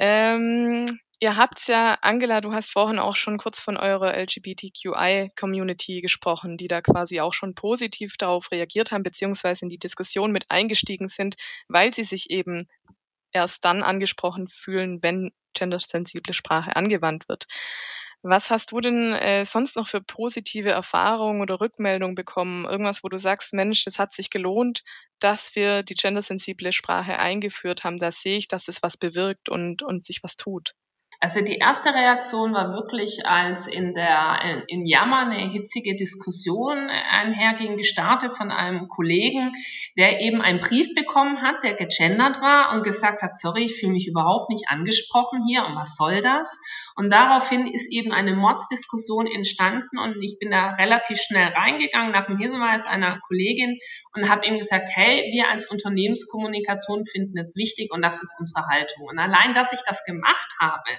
Ähm, 0.00 0.98
ihr 1.20 1.36
habt 1.36 1.68
ja, 1.68 1.96
Angela, 2.02 2.40
du 2.40 2.52
hast 2.52 2.72
vorhin 2.72 2.98
auch 2.98 3.14
schon 3.14 3.38
kurz 3.38 3.60
von 3.60 3.76
eurer 3.76 4.14
LGBTQI-Community 4.16 6.00
gesprochen, 6.00 6.56
die 6.56 6.68
da 6.68 6.80
quasi 6.80 7.20
auch 7.20 7.32
schon 7.32 7.54
positiv 7.54 8.16
darauf 8.18 8.50
reagiert 8.50 8.90
haben, 8.90 9.04
beziehungsweise 9.04 9.64
in 9.64 9.68
die 9.68 9.78
Diskussion 9.78 10.32
mit 10.32 10.46
eingestiegen 10.48 11.08
sind, 11.08 11.36
weil 11.68 11.94
sie 11.94 12.04
sich 12.04 12.30
eben 12.30 12.66
erst 13.30 13.64
dann 13.64 13.84
angesprochen 13.84 14.48
fühlen, 14.48 15.02
wenn 15.02 15.30
gendersensible 15.54 16.34
Sprache 16.34 16.74
angewandt 16.74 17.28
wird. 17.28 17.46
Was 18.22 18.48
hast 18.50 18.70
du 18.70 18.80
denn 18.80 19.12
äh, 19.14 19.44
sonst 19.44 19.74
noch 19.74 19.88
für 19.88 20.00
positive 20.00 20.70
Erfahrungen 20.70 21.40
oder 21.40 21.60
Rückmeldungen 21.60 22.14
bekommen? 22.14 22.64
Irgendwas, 22.64 23.02
wo 23.02 23.08
du 23.08 23.18
sagst, 23.18 23.52
Mensch, 23.52 23.84
das 23.84 23.98
hat 23.98 24.14
sich 24.14 24.30
gelohnt, 24.30 24.84
dass 25.18 25.56
wir 25.56 25.82
die 25.82 25.94
gendersensible 25.94 26.72
Sprache 26.72 27.18
eingeführt 27.18 27.82
haben. 27.84 27.98
Da 27.98 28.12
sehe 28.12 28.38
ich, 28.38 28.46
dass 28.48 28.68
es 28.68 28.82
was 28.84 28.96
bewirkt 28.96 29.48
und, 29.48 29.82
und 29.82 30.04
sich 30.04 30.22
was 30.22 30.36
tut. 30.36 30.74
Also 31.20 31.40
die 31.40 31.56
erste 31.56 31.92
Reaktion 31.92 32.52
war 32.52 32.72
wirklich, 32.72 33.26
als 33.26 33.66
in 33.66 33.92
der 33.92 34.62
in 34.68 34.86
Jammer 34.86 35.26
eine 35.28 35.50
hitzige 35.50 35.96
Diskussion 35.96 36.88
einherging, 36.88 37.76
gestartet 37.76 38.36
von 38.36 38.52
einem 38.52 38.86
Kollegen, 38.86 39.52
der 39.96 40.20
eben 40.20 40.40
einen 40.40 40.60
Brief 40.60 40.94
bekommen 40.94 41.42
hat, 41.42 41.64
der 41.64 41.74
gegendert 41.74 42.40
war 42.40 42.72
und 42.72 42.84
gesagt 42.84 43.22
hat, 43.22 43.36
sorry, 43.36 43.64
ich 43.64 43.80
fühle 43.80 43.94
mich 43.94 44.06
überhaupt 44.06 44.48
nicht 44.48 44.68
angesprochen 44.68 45.44
hier 45.44 45.66
und 45.66 45.74
was 45.74 45.96
soll 45.96 46.22
das? 46.22 46.60
Und 46.94 47.10
daraufhin 47.10 47.66
ist 47.66 47.90
eben 47.90 48.12
eine 48.12 48.34
Mordsdiskussion 48.36 49.26
entstanden 49.26 49.98
und 49.98 50.22
ich 50.22 50.38
bin 50.38 50.52
da 50.52 50.70
relativ 50.74 51.20
schnell 51.20 51.48
reingegangen 51.48 52.12
nach 52.12 52.26
dem 52.26 52.38
Hinweis 52.38 52.86
einer 52.86 53.18
Kollegin 53.26 53.78
und 54.14 54.30
habe 54.30 54.46
ihm 54.46 54.58
gesagt, 54.58 54.88
hey, 54.94 55.30
wir 55.32 55.48
als 55.48 55.66
Unternehmenskommunikation 55.66 57.04
finden 57.06 57.38
es 57.38 57.56
wichtig 57.56 57.90
und 57.92 58.02
das 58.02 58.22
ist 58.22 58.36
unsere 58.38 58.66
Haltung. 58.68 59.06
Und 59.08 59.18
allein, 59.18 59.54
dass 59.54 59.72
ich 59.72 59.80
das 59.84 60.04
gemacht 60.04 60.48
habe, 60.60 60.90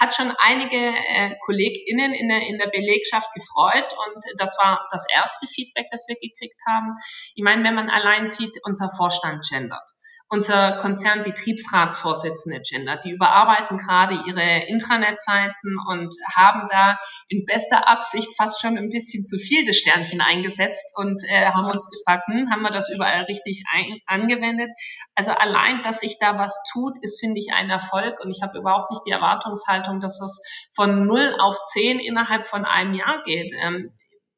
hat 0.00 0.14
schon 0.14 0.32
einige 0.38 0.76
äh, 0.76 1.34
KollegInnen 1.44 2.12
in 2.12 2.28
der, 2.28 2.42
in 2.42 2.58
der 2.58 2.66
Belegschaft 2.66 3.28
gefreut 3.34 3.92
und 4.06 4.24
das 4.38 4.56
war 4.58 4.86
das 4.90 5.06
erste 5.10 5.46
Feedback, 5.46 5.86
das 5.90 6.06
wir 6.08 6.16
gekriegt 6.16 6.60
haben. 6.66 6.94
Ich 7.34 7.44
meine, 7.44 7.62
wenn 7.64 7.74
man 7.74 7.90
allein 7.90 8.26
sieht, 8.26 8.52
unser 8.64 8.88
Vorstand 8.96 9.46
gendert 9.48 9.88
unser 10.34 10.72
Konzernbetriebsratsvorsitzende 10.78 12.60
Gender. 12.60 12.96
Die 12.96 13.12
überarbeiten 13.12 13.78
gerade 13.78 14.20
ihre 14.26 14.66
Intranet-Seiten 14.66 15.78
und 15.88 16.12
haben 16.34 16.66
da 16.70 16.98
in 17.28 17.44
bester 17.44 17.88
Absicht 17.88 18.36
fast 18.36 18.60
schon 18.60 18.76
ein 18.76 18.90
bisschen 18.90 19.24
zu 19.24 19.38
viel 19.38 19.64
des 19.64 19.78
Sternchen 19.78 20.20
eingesetzt 20.20 20.98
und 20.98 21.22
äh, 21.28 21.46
haben 21.46 21.66
uns 21.66 21.88
gefragt, 21.88 22.24
hm, 22.26 22.50
haben 22.50 22.62
wir 22.62 22.72
das 22.72 22.90
überall 22.92 23.22
richtig 23.22 23.62
ein, 23.72 24.00
angewendet? 24.06 24.70
Also 25.14 25.30
allein, 25.30 25.82
dass 25.82 26.00
sich 26.00 26.18
da 26.18 26.36
was 26.36 26.60
tut, 26.72 26.94
ist, 27.00 27.20
finde 27.20 27.38
ich, 27.38 27.54
ein 27.54 27.70
Erfolg 27.70 28.18
und 28.18 28.30
ich 28.30 28.42
habe 28.42 28.58
überhaupt 28.58 28.90
nicht 28.90 29.02
die 29.06 29.12
Erwartungshaltung, 29.12 30.00
dass 30.00 30.18
das 30.18 30.42
von 30.74 31.06
0 31.06 31.36
auf 31.38 31.62
10 31.62 32.00
innerhalb 32.00 32.44
von 32.44 32.64
einem 32.64 32.94
Jahr 32.94 33.22
geht. 33.22 33.52
Ähm, 33.56 33.92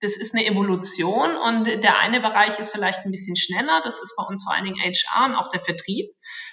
das 0.06 0.16
ist 0.16 0.36
eine 0.36 0.46
Evolution 0.46 1.36
und 1.36 1.64
der 1.64 1.98
eine 1.98 2.20
Bereich 2.20 2.60
ist 2.60 2.70
vielleicht 2.70 3.04
ein 3.04 3.10
bisschen 3.10 3.34
schneller. 3.34 3.80
Das 3.82 4.00
ist 4.00 4.14
bei 4.16 4.22
uns 4.22 4.44
vor 4.44 4.54
allen 4.54 4.62
Dingen 4.62 4.78
HR 4.78 5.26
und 5.26 5.34
auch 5.34 5.48
der 5.48 5.58
Vertrieb. 5.58 6.06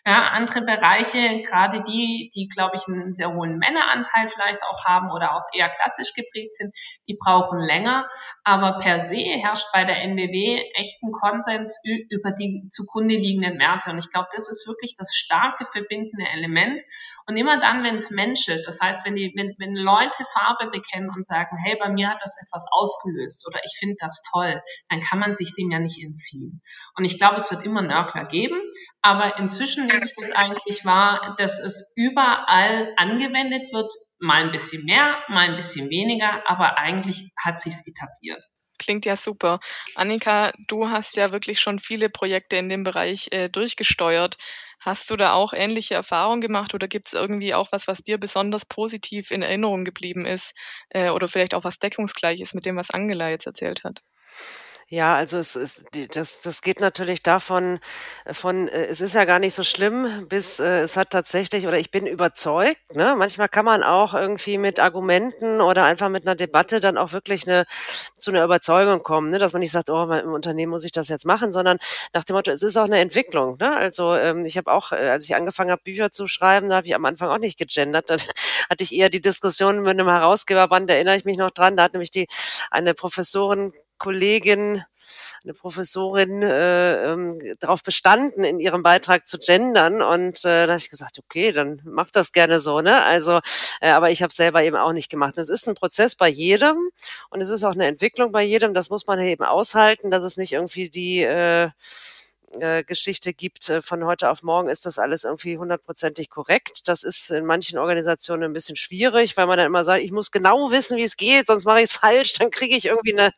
Ja, 0.06 0.30
andere 0.30 0.62
Bereiche, 0.62 1.44
gerade 1.44 1.84
die, 1.84 2.32
die, 2.34 2.48
glaube 2.48 2.76
ich, 2.76 2.88
einen 2.88 3.13
sehr 3.13 3.32
hohen 3.32 3.60
Männeranteil 3.60 4.28
vielleicht 4.28 4.63
auch 4.63 4.86
haben 4.86 5.12
oder 5.12 5.36
auch 5.36 5.44
eher 5.54 5.70
klassisch 5.70 6.13
geprägt 6.16 6.56
sind, 6.56 6.76
die 7.08 7.16
brauchen 7.16 7.60
länger. 7.60 8.10
Aber 8.44 8.80
per 8.80 9.00
se 9.00 9.18
herrscht 9.18 9.68
bei 9.72 9.84
der 9.84 10.02
NBW 10.02 10.60
echt 10.74 11.04
ein 11.04 11.12
Konsens 11.12 11.78
über 12.10 12.32
die 12.32 12.68
zugrunde 12.70 13.16
liegenden 13.16 13.60
Werte. 13.60 13.92
Und 13.92 14.00
ich 14.00 14.10
glaube, 14.10 14.30
das 14.34 14.50
ist 14.50 14.68
wirklich 14.68 14.96
das 14.98 15.13
starke 15.13 15.66
verbindende 15.66 16.26
Element. 16.34 16.82
Und 17.28 17.38
immer 17.38 17.60
dann, 17.60 17.84
wenn 17.84 17.96
es 17.96 18.10
menschelt, 18.10 18.68
das 18.68 18.82
heißt, 18.82 19.06
wenn, 19.06 19.13
die, 19.13 19.32
wenn, 19.36 19.54
wenn 19.60 19.76
Leute 19.76 20.26
Farbe 20.34 20.72
bekennen 20.72 21.12
und 21.16 21.24
sagen, 21.24 21.56
hey, 21.63 21.78
bei 21.80 21.89
mir 21.89 22.10
hat 22.10 22.22
das 22.24 22.36
etwas 22.42 22.66
ausgelöst 22.72 23.43
oder 23.48 23.60
ich 23.64 23.76
finde 23.80 23.96
das 24.00 24.22
toll, 24.32 24.62
dann 24.90 25.02
kann 25.02 25.20
man 25.20 25.36
sich 25.36 25.54
dem 25.56 25.72
ja 25.72 25.80
nicht 25.80 26.02
entziehen. 26.04 26.62
Und 26.96 27.06
ich 27.06 27.18
glaube, 27.18 27.38
es 27.38 27.52
wird 27.52 27.66
immer 27.66 27.82
Nörgler 27.82 28.26
geben, 28.26 28.60
aber 29.02 29.38
inzwischen 29.38 29.88
nehme 29.88 30.06
ich 30.06 30.16
das 30.16 30.32
eigentlich 30.32 30.86
wahr, 30.86 31.36
dass 31.38 31.60
es 31.60 31.94
überall 31.96 32.94
angewendet 32.98 33.72
wird, 33.74 33.92
mal 34.20 34.44
ein 34.44 34.52
bisschen 34.52 34.86
mehr, 34.86 35.22
mal 35.28 35.50
ein 35.50 35.58
bisschen 35.58 35.90
weniger, 35.90 36.50
aber 36.50 36.78
eigentlich 36.78 37.30
hat 37.38 37.60
sich's 37.60 37.86
etabliert. 37.88 38.44
Klingt 38.80 39.06
ja 39.06 39.16
super. 39.16 39.60
Annika, 39.96 40.52
du 40.68 40.90
hast 40.90 41.16
ja 41.16 41.32
wirklich 41.32 41.60
schon 41.60 41.80
viele 41.80 42.10
Projekte 42.10 42.56
in 42.56 42.70
dem 42.70 42.84
Bereich 42.84 43.28
äh, 43.32 43.50
durchgesteuert. 43.50 44.38
Hast 44.86 45.10
du 45.10 45.15
da 45.15 45.34
auch 45.34 45.54
ähnliche 45.54 45.96
Erfahrungen 45.96 46.39
gemacht 46.41 46.76
oder 46.76 46.88
gibt 46.88 47.08
es 47.08 47.13
irgendwie 47.13 47.56
auch 47.56 47.72
was, 47.72 47.88
was 47.88 48.04
dir 48.04 48.19
besonders 48.19 48.65
positiv 48.65 49.32
in 49.32 49.41
Erinnerung 49.41 49.84
geblieben 49.84 50.26
ist 50.28 50.54
äh, 50.89 51.10
oder 51.10 51.28
vielleicht 51.28 51.56
auch 51.56 51.63
was 51.63 51.80
deckungsgleich 51.80 52.39
ist 52.39 52.54
mit 52.54 52.65
dem, 52.67 52.76
was 52.76 52.91
Angela 52.91 53.30
jetzt 53.30 53.48
erzählt 53.48 53.84
hat? 53.84 54.04
Ja, 54.94 55.16
also 55.16 55.40
es 55.40 55.56
ist, 55.56 55.86
das, 56.14 56.42
das 56.42 56.62
geht 56.62 56.80
natürlich 56.80 57.24
davon, 57.24 57.80
äh, 58.26 58.34
von, 58.36 58.68
äh, 58.68 58.86
es 58.86 59.02
ist 59.02 59.16
ja 59.16 59.26
gar 59.26 59.40
nicht 59.40 59.56
so 59.56 59.64
schlimm, 59.64 60.28
bis 60.30 60.60
äh, 60.60 60.82
es 60.82 60.98
hat 60.98 61.10
tatsächlich, 61.10 61.66
oder 61.66 61.80
ich 61.80 61.90
bin 61.90 62.06
überzeugt, 62.06 62.78
ne? 62.94 63.16
Manchmal 63.18 63.50
kann 63.50 63.66
man 63.66 63.82
auch 63.82 64.14
irgendwie 64.14 64.60
mit 64.60 64.80
Argumenten 64.80 65.62
oder 65.62 65.86
einfach 65.86 66.10
mit 66.10 66.28
einer 66.28 66.36
Debatte 66.36 66.80
dann 66.80 67.00
auch 67.00 67.12
wirklich 67.12 67.48
eine, 67.48 67.66
zu 68.18 68.30
einer 68.30 68.44
Überzeugung 68.44 69.02
kommen, 69.02 69.32
ne? 69.32 69.40
dass 69.40 69.52
man 69.54 69.62
nicht 69.62 69.72
sagt, 69.72 69.90
oh, 69.90 70.04
im 70.14 70.32
Unternehmen 70.32 70.70
muss 70.70 70.86
ich 70.86 70.92
das 70.92 71.10
jetzt 71.10 71.26
machen, 71.26 71.52
sondern 71.52 71.80
nach 72.14 72.24
dem 72.24 72.36
Motto, 72.36 72.52
es 72.52 72.62
ist 72.62 72.78
auch 72.78 72.84
eine 72.84 73.00
Entwicklung. 73.00 73.58
Ne? 73.60 73.76
Also 73.76 74.14
ähm, 74.16 74.46
ich 74.46 74.58
habe 74.58 74.72
auch, 74.72 74.92
als 74.92 75.26
ich 75.26 75.36
angefangen 75.36 75.72
habe, 75.72 75.82
Bücher 75.82 76.12
zu 76.12 76.28
schreiben, 76.28 76.70
da 76.70 76.76
habe 76.76 76.86
ich 76.86 76.94
am 76.94 77.06
Anfang 77.06 77.30
auch 77.30 77.40
nicht 77.40 77.58
gegendert. 77.58 78.12
Dann 78.12 78.20
hatte 78.70 78.84
ich 78.84 78.94
eher 78.94 79.10
die 79.10 79.22
Diskussion 79.22 79.80
mit 79.82 79.90
einem 79.90 80.08
Herausgeberband, 80.08 80.88
da 80.88 80.94
erinnere 80.94 81.16
ich 81.16 81.26
mich 81.26 81.38
noch 81.38 81.50
dran, 81.50 81.78
da 81.78 81.84
hat 81.84 81.94
nämlich 81.94 82.12
die 82.12 82.28
eine 82.70 82.94
Professorin 82.94 83.74
Kollegin, 83.98 84.84
eine 85.44 85.54
Professorin 85.54 86.42
äh, 86.42 87.12
ähm, 87.12 87.38
darauf 87.60 87.84
bestanden, 87.84 88.44
in 88.44 88.60
ihrem 88.60 88.84
Beitrag 88.84 89.28
zu 89.28 89.38
gendern. 89.38 90.02
Und 90.02 90.40
äh, 90.46 90.66
da 90.66 90.74
habe 90.74 90.78
ich 90.78 90.90
gesagt, 90.90 91.20
okay, 91.20 91.52
dann 91.52 91.82
mach 91.86 92.12
das 92.12 92.32
gerne 92.32 92.60
so, 92.60 92.82
ne? 92.82 93.04
Also, 93.04 93.40
äh, 93.82 93.90
aber 93.90 94.12
ich 94.12 94.24
habe 94.24 94.34
selber 94.34 94.64
eben 94.64 94.78
auch 94.78 94.94
nicht 94.94 95.10
gemacht. 95.10 95.38
Es 95.38 95.50
ist 95.50 95.68
ein 95.68 95.76
Prozess 95.76 96.16
bei 96.16 96.30
jedem 96.30 96.78
und 97.30 97.42
es 97.42 97.50
ist 97.50 97.64
auch 97.64 97.74
eine 97.74 97.88
Entwicklung 97.88 98.32
bei 98.32 98.44
jedem. 98.44 98.74
Das 98.74 98.90
muss 98.90 99.06
man 99.08 99.20
eben 99.20 99.44
aushalten, 99.44 100.12
dass 100.12 100.24
es 100.24 100.38
nicht 100.38 100.54
irgendwie 100.54 100.90
die 100.90 101.24
äh, 101.24 101.70
äh, 102.60 102.84
Geschichte 102.84 103.34
gibt, 103.34 103.70
äh, 103.70 103.82
von 103.82 104.06
heute 104.06 104.30
auf 104.30 104.44
morgen 104.44 104.70
ist 104.70 104.86
das 104.86 105.00
alles 105.00 105.24
irgendwie 105.24 105.58
hundertprozentig 105.58 106.30
korrekt. 106.30 106.88
Das 106.88 107.04
ist 107.04 107.32
in 107.32 107.46
manchen 107.46 107.78
Organisationen 107.78 108.44
ein 108.44 108.54
bisschen 108.54 108.76
schwierig, 108.76 109.38
weil 109.38 109.48
man 109.48 109.58
dann 109.58 109.68
immer 109.68 109.84
sagt, 109.84 110.04
ich 110.04 110.12
muss 110.12 110.32
genau 110.32 110.72
wissen, 110.72 110.98
wie 110.98 111.04
es 111.04 111.18
geht, 111.18 111.48
sonst 111.48 111.66
mache 111.66 111.80
ich 111.80 111.86
es 111.86 111.94
falsch, 111.94 112.34
dann 112.34 112.52
kriege 112.52 112.76
ich 112.76 112.86
irgendwie 112.86 113.13
eine, 113.13 113.32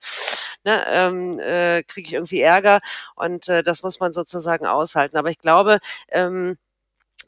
ne, 0.63 0.85
ähm, 0.89 1.39
äh, 1.39 1.83
kriege 1.83 2.07
ich 2.07 2.13
irgendwie 2.13 2.41
Ärger 2.41 2.81
und 3.15 3.47
äh, 3.49 3.63
das 3.63 3.83
muss 3.83 3.99
man 3.99 4.13
sozusagen 4.13 4.65
aushalten. 4.65 5.17
Aber 5.17 5.29
ich 5.29 5.39
glaube, 5.39 5.79
ähm, 6.09 6.57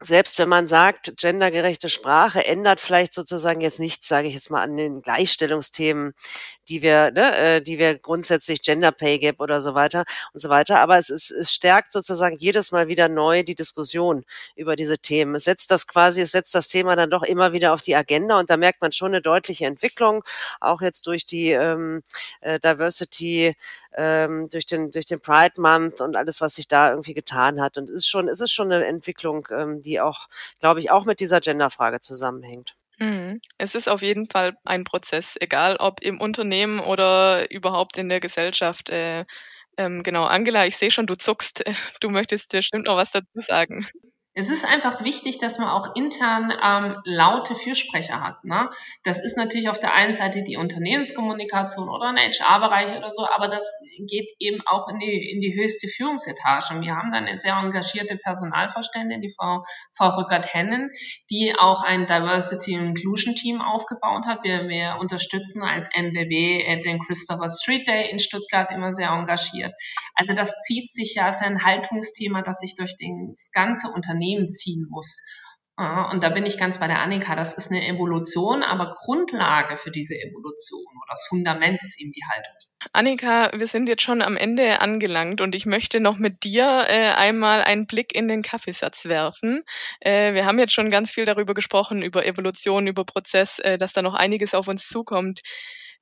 selbst 0.01 0.37
wenn 0.37 0.49
man 0.49 0.67
sagt, 0.67 1.17
gendergerechte 1.17 1.89
Sprache 1.89 2.45
ändert 2.45 2.79
vielleicht 2.79 3.13
sozusagen 3.13 3.61
jetzt 3.61 3.79
nichts, 3.79 4.07
sage 4.07 4.27
ich 4.27 4.33
jetzt 4.35 4.51
mal, 4.51 4.61
an 4.61 4.77
den 4.77 5.01
Gleichstellungsthemen, 5.01 6.13
die 6.69 6.81
wir, 6.81 7.11
ne, 7.11 7.35
äh, 7.37 7.61
die 7.61 7.77
wir 7.79 7.97
grundsätzlich 7.97 8.61
Gender 8.61 8.91
Pay 8.91 9.19
Gap 9.19 9.39
oder 9.39 9.61
so 9.61 9.73
weiter 9.73 10.05
und 10.33 10.39
so 10.39 10.49
weiter. 10.49 10.79
Aber 10.79 10.97
es 10.97 11.09
ist, 11.09 11.31
es 11.31 11.53
stärkt 11.53 11.91
sozusagen 11.91 12.37
jedes 12.37 12.71
Mal 12.71 12.87
wieder 12.87 13.09
neu 13.09 13.43
die 13.43 13.55
Diskussion 13.55 14.23
über 14.55 14.75
diese 14.75 14.97
Themen. 14.97 15.35
Es 15.35 15.45
setzt 15.45 15.71
das 15.71 15.87
quasi, 15.87 16.21
es 16.21 16.31
setzt 16.31 16.55
das 16.55 16.67
Thema 16.67 16.95
dann 16.95 17.09
doch 17.09 17.23
immer 17.23 17.53
wieder 17.53 17.73
auf 17.73 17.81
die 17.81 17.95
Agenda 17.95 18.39
und 18.39 18.49
da 18.49 18.57
merkt 18.57 18.81
man 18.81 18.91
schon 18.91 19.09
eine 19.09 19.21
deutliche 19.21 19.65
Entwicklung, 19.65 20.23
auch 20.59 20.81
jetzt 20.81 21.07
durch 21.07 21.25
die 21.25 21.51
ähm, 21.51 22.03
äh, 22.41 22.59
Diversity 22.59 23.55
ähm, 23.97 24.49
durch 24.49 24.65
den 24.65 24.91
durch 24.91 25.05
den 25.05 25.19
Pride 25.19 25.59
Month 25.59 26.01
und 26.01 26.15
alles, 26.15 26.39
was 26.41 26.55
sich 26.55 26.67
da 26.67 26.91
irgendwie 26.91 27.13
getan 27.13 27.61
hat. 27.61 27.77
Und 27.77 27.89
es 27.89 27.95
ist 27.97 28.07
schon, 28.09 28.27
es 28.29 28.39
ist 28.41 28.51
schon 28.51 28.71
eine 28.71 28.85
Entwicklung, 28.85 29.47
ähm, 29.51 29.81
die 29.81 29.99
auch, 29.99 30.27
glaube 30.59 30.79
ich, 30.79 30.91
auch 30.91 31.05
mit 31.05 31.19
dieser 31.19 31.41
Genderfrage 31.41 31.99
zusammenhängt. 31.99 32.76
Mhm. 32.99 33.41
Es 33.57 33.75
ist 33.75 33.87
auf 33.87 34.01
jeden 34.01 34.27
Fall 34.27 34.57
ein 34.65 34.83
Prozess, 34.83 35.35
egal 35.39 35.75
ob 35.77 36.01
im 36.01 36.19
Unternehmen 36.19 36.79
oder 36.79 37.49
überhaupt 37.51 37.97
in 37.97 38.09
der 38.09 38.19
Gesellschaft. 38.19 38.89
Äh, 38.89 39.25
ähm, 39.77 40.03
genau, 40.03 40.25
Angela, 40.25 40.65
ich 40.67 40.77
sehe 40.77 40.91
schon, 40.91 41.07
du 41.07 41.15
zuckst. 41.15 41.63
Du 42.01 42.09
möchtest 42.09 42.49
bestimmt 42.51 42.85
noch 42.87 42.97
was 42.97 43.11
dazu 43.11 43.39
sagen. 43.41 43.87
Es 44.39 44.51
ist 44.51 44.71
einfach 44.71 45.03
wichtig, 45.03 45.39
dass 45.39 45.57
man 45.57 45.67
auch 45.67 45.95
intern 45.95 46.53
ähm, 46.63 47.01
laute 47.05 47.55
Fürsprecher 47.55 48.21
hat. 48.21 48.43
Ne? 48.43 48.69
Das 49.03 49.19
ist 49.19 49.35
natürlich 49.35 49.67
auf 49.67 49.79
der 49.79 49.95
einen 49.95 50.13
Seite 50.13 50.43
die 50.43 50.57
Unternehmenskommunikation 50.57 51.89
oder 51.89 52.09
ein 52.09 52.17
HR-Bereich 52.17 52.95
oder 52.95 53.09
so, 53.09 53.27
aber 53.27 53.47
das 53.47 53.73
geht 53.97 54.27
eben 54.37 54.61
auch 54.67 54.89
in 54.89 54.99
die, 54.99 55.31
in 55.31 55.41
die 55.41 55.55
höchste 55.55 55.87
Führungsetage. 55.87 56.75
Und 56.75 56.85
wir 56.85 56.95
haben 56.95 57.11
dann 57.11 57.25
eine 57.25 57.35
sehr 57.35 57.55
engagierte 57.55 58.15
Personalvorständin, 58.15 59.21
die 59.21 59.33
Frau, 59.35 59.63
Frau 59.97 60.09
Rückert-Hennen, 60.17 60.91
die 61.31 61.55
auch 61.57 61.81
ein 61.81 62.05
Diversity 62.05 62.73
Inclusion 62.73 63.33
Team 63.33 63.59
aufgebaut 63.59 64.27
hat. 64.27 64.43
Wir, 64.43 64.67
wir 64.69 64.97
unterstützen 64.99 65.63
als 65.63 65.89
NBW 65.95 66.61
äh, 66.61 66.79
den 66.79 66.99
Christopher 66.99 67.49
Street 67.49 67.87
Day 67.87 68.11
in 68.11 68.19
Stuttgart 68.19 68.71
immer 68.71 68.93
sehr 68.93 69.09
engagiert. 69.09 69.73
Also 70.13 70.35
das 70.35 70.53
zieht 70.61 70.91
sich 70.91 71.15
ja, 71.15 71.27
ist 71.29 71.41
ein 71.41 71.65
Haltungsthema, 71.65 72.43
das 72.43 72.59
sich 72.59 72.75
durch 72.75 72.95
das 72.99 73.49
ganze 73.51 73.87
Unternehmen 73.87 74.26
Unternehmen 74.27 74.47
ziehen 74.47 74.87
muss. 74.89 75.25
Und 75.79 76.23
da 76.23 76.29
bin 76.29 76.47
ich 76.47 76.57
ganz 76.57 76.79
bei 76.79 76.87
der 76.87 77.01
Annika. 77.01 77.35
Das 77.35 77.55
ist 77.55 77.71
eine 77.71 77.87
Evolution, 77.87 78.63
aber 78.63 78.95
Grundlage 78.97 79.77
für 79.77 79.91
diese 79.91 80.15
Evolution 80.15 80.83
oder 80.95 81.11
das 81.11 81.27
Fundament 81.29 81.83
ist 81.83 82.01
eben 82.01 82.11
die 82.11 82.23
Haltung. 82.33 82.55
Annika, 82.93 83.51
wir 83.53 83.67
sind 83.67 83.87
jetzt 83.87 84.01
schon 84.01 84.23
am 84.23 84.37
Ende 84.37 84.79
angelangt 84.79 85.39
und 85.39 85.53
ich 85.53 85.67
möchte 85.67 85.99
noch 85.99 86.17
mit 86.17 86.43
dir 86.43 86.85
äh, 86.87 87.09
einmal 87.09 87.61
einen 87.61 87.85
Blick 87.85 88.15
in 88.15 88.27
den 88.27 88.41
Kaffeesatz 88.41 89.05
werfen. 89.05 89.61
Äh, 89.99 90.33
wir 90.33 90.45
haben 90.45 90.57
jetzt 90.57 90.73
schon 90.73 90.89
ganz 90.89 91.11
viel 91.11 91.25
darüber 91.25 91.53
gesprochen, 91.53 92.01
über 92.01 92.25
Evolution, 92.25 92.87
über 92.87 93.05
Prozess, 93.05 93.59
äh, 93.59 93.77
dass 93.77 93.93
da 93.93 94.01
noch 94.01 94.15
einiges 94.15 94.55
auf 94.55 94.67
uns 94.67 94.87
zukommt. 94.87 95.41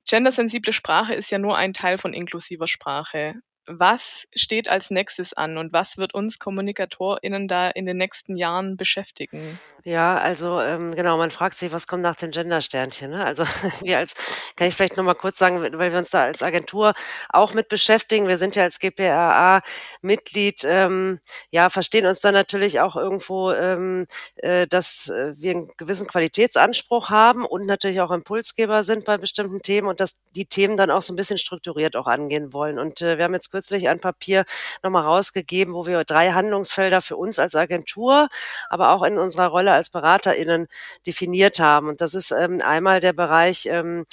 Gendersensible 0.08 0.72
Sprache 0.72 1.12
ist 1.12 1.30
ja 1.30 1.38
nur 1.38 1.58
ein 1.58 1.74
Teil 1.74 1.98
von 1.98 2.14
inklusiver 2.14 2.66
Sprache 2.66 3.34
was 3.66 4.26
steht 4.34 4.68
als 4.68 4.90
nächstes 4.90 5.32
an 5.32 5.58
und 5.58 5.72
was 5.72 5.96
wird 5.96 6.14
uns 6.14 6.38
KommunikatorInnen 6.38 7.48
da 7.48 7.68
in 7.70 7.86
den 7.86 7.96
nächsten 7.96 8.36
Jahren 8.36 8.76
beschäftigen? 8.76 9.40
Ja, 9.84 10.18
also 10.18 10.60
ähm, 10.60 10.94
genau, 10.94 11.16
man 11.16 11.30
fragt 11.30 11.56
sich, 11.56 11.72
was 11.72 11.86
kommt 11.86 12.02
nach 12.02 12.16
den 12.16 12.30
Gendersternchen? 12.30 13.10
Ne? 13.10 13.24
Also 13.24 13.44
wir 13.82 13.98
als, 13.98 14.14
kann 14.56 14.68
ich 14.68 14.74
vielleicht 14.74 14.96
nochmal 14.96 15.14
kurz 15.14 15.38
sagen, 15.38 15.62
weil 15.78 15.92
wir 15.92 15.98
uns 15.98 16.10
da 16.10 16.24
als 16.24 16.42
Agentur 16.42 16.94
auch 17.28 17.54
mit 17.54 17.68
beschäftigen. 17.68 18.28
Wir 18.28 18.36
sind 18.36 18.56
ja 18.56 18.62
als 18.62 18.78
GPRA 18.78 19.62
Mitglied, 20.00 20.64
ähm, 20.64 21.20
ja, 21.50 21.68
verstehen 21.68 22.06
uns 22.06 22.20
da 22.20 22.32
natürlich 22.32 22.80
auch 22.80 22.96
irgendwo, 22.96 23.52
ähm, 23.52 24.06
äh, 24.36 24.66
dass 24.66 25.08
äh, 25.08 25.34
wir 25.36 25.50
einen 25.52 25.70
gewissen 25.76 26.06
Qualitätsanspruch 26.06 27.10
haben 27.10 27.44
und 27.44 27.66
natürlich 27.66 28.00
auch 28.00 28.10
Impulsgeber 28.10 28.82
sind 28.82 29.04
bei 29.04 29.18
bestimmten 29.18 29.60
Themen 29.60 29.88
und 29.88 30.00
dass 30.00 30.20
die 30.34 30.46
Themen 30.46 30.76
dann 30.76 30.90
auch 30.90 31.02
so 31.02 31.12
ein 31.12 31.16
bisschen 31.16 31.38
strukturiert 31.38 31.96
auch 31.96 32.06
angehen 32.06 32.52
wollen. 32.52 32.78
Und 32.78 33.02
äh, 33.02 33.18
wir 33.18 33.24
haben 33.24 33.34
jetzt 33.34 33.50
kürzlich 33.56 33.88
ein 33.88 34.00
Papier 34.00 34.44
nochmal 34.82 35.04
rausgegeben, 35.04 35.72
wo 35.72 35.86
wir 35.86 36.04
drei 36.04 36.32
Handlungsfelder 36.32 37.00
für 37.00 37.16
uns 37.16 37.38
als 37.38 37.54
Agentur, 37.54 38.28
aber 38.68 38.90
auch 38.90 39.02
in 39.02 39.16
unserer 39.16 39.46
Rolle 39.46 39.72
als 39.72 39.88
BeraterInnen 39.88 40.66
definiert 41.06 41.58
haben. 41.58 41.88
Und 41.88 42.02
das 42.02 42.12
ist 42.12 42.32
ähm, 42.32 42.60
einmal 42.62 43.00
der 43.00 43.14
Bereich 43.14 43.64
ähm, 43.64 44.04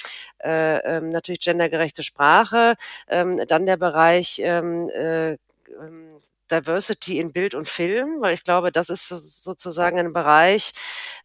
äh, 0.42 0.78
ähm, 0.78 1.10
natürlich 1.10 1.40
gendergerechte 1.40 2.02
Sprache, 2.02 2.74
ähm, 3.06 3.42
dann 3.46 3.66
der 3.66 3.76
Bereich 3.76 4.40
ähm, 4.42 4.88
äh, 4.94 5.32
ähm, 5.32 6.20
Diversity 6.50 7.18
in 7.20 7.32
Bild 7.32 7.54
und 7.54 7.68
Film, 7.68 8.20
weil 8.20 8.34
ich 8.34 8.44
glaube, 8.44 8.72
das 8.72 8.90
ist 8.90 9.08
sozusagen 9.08 9.98
ein 9.98 10.12
Bereich, 10.12 10.72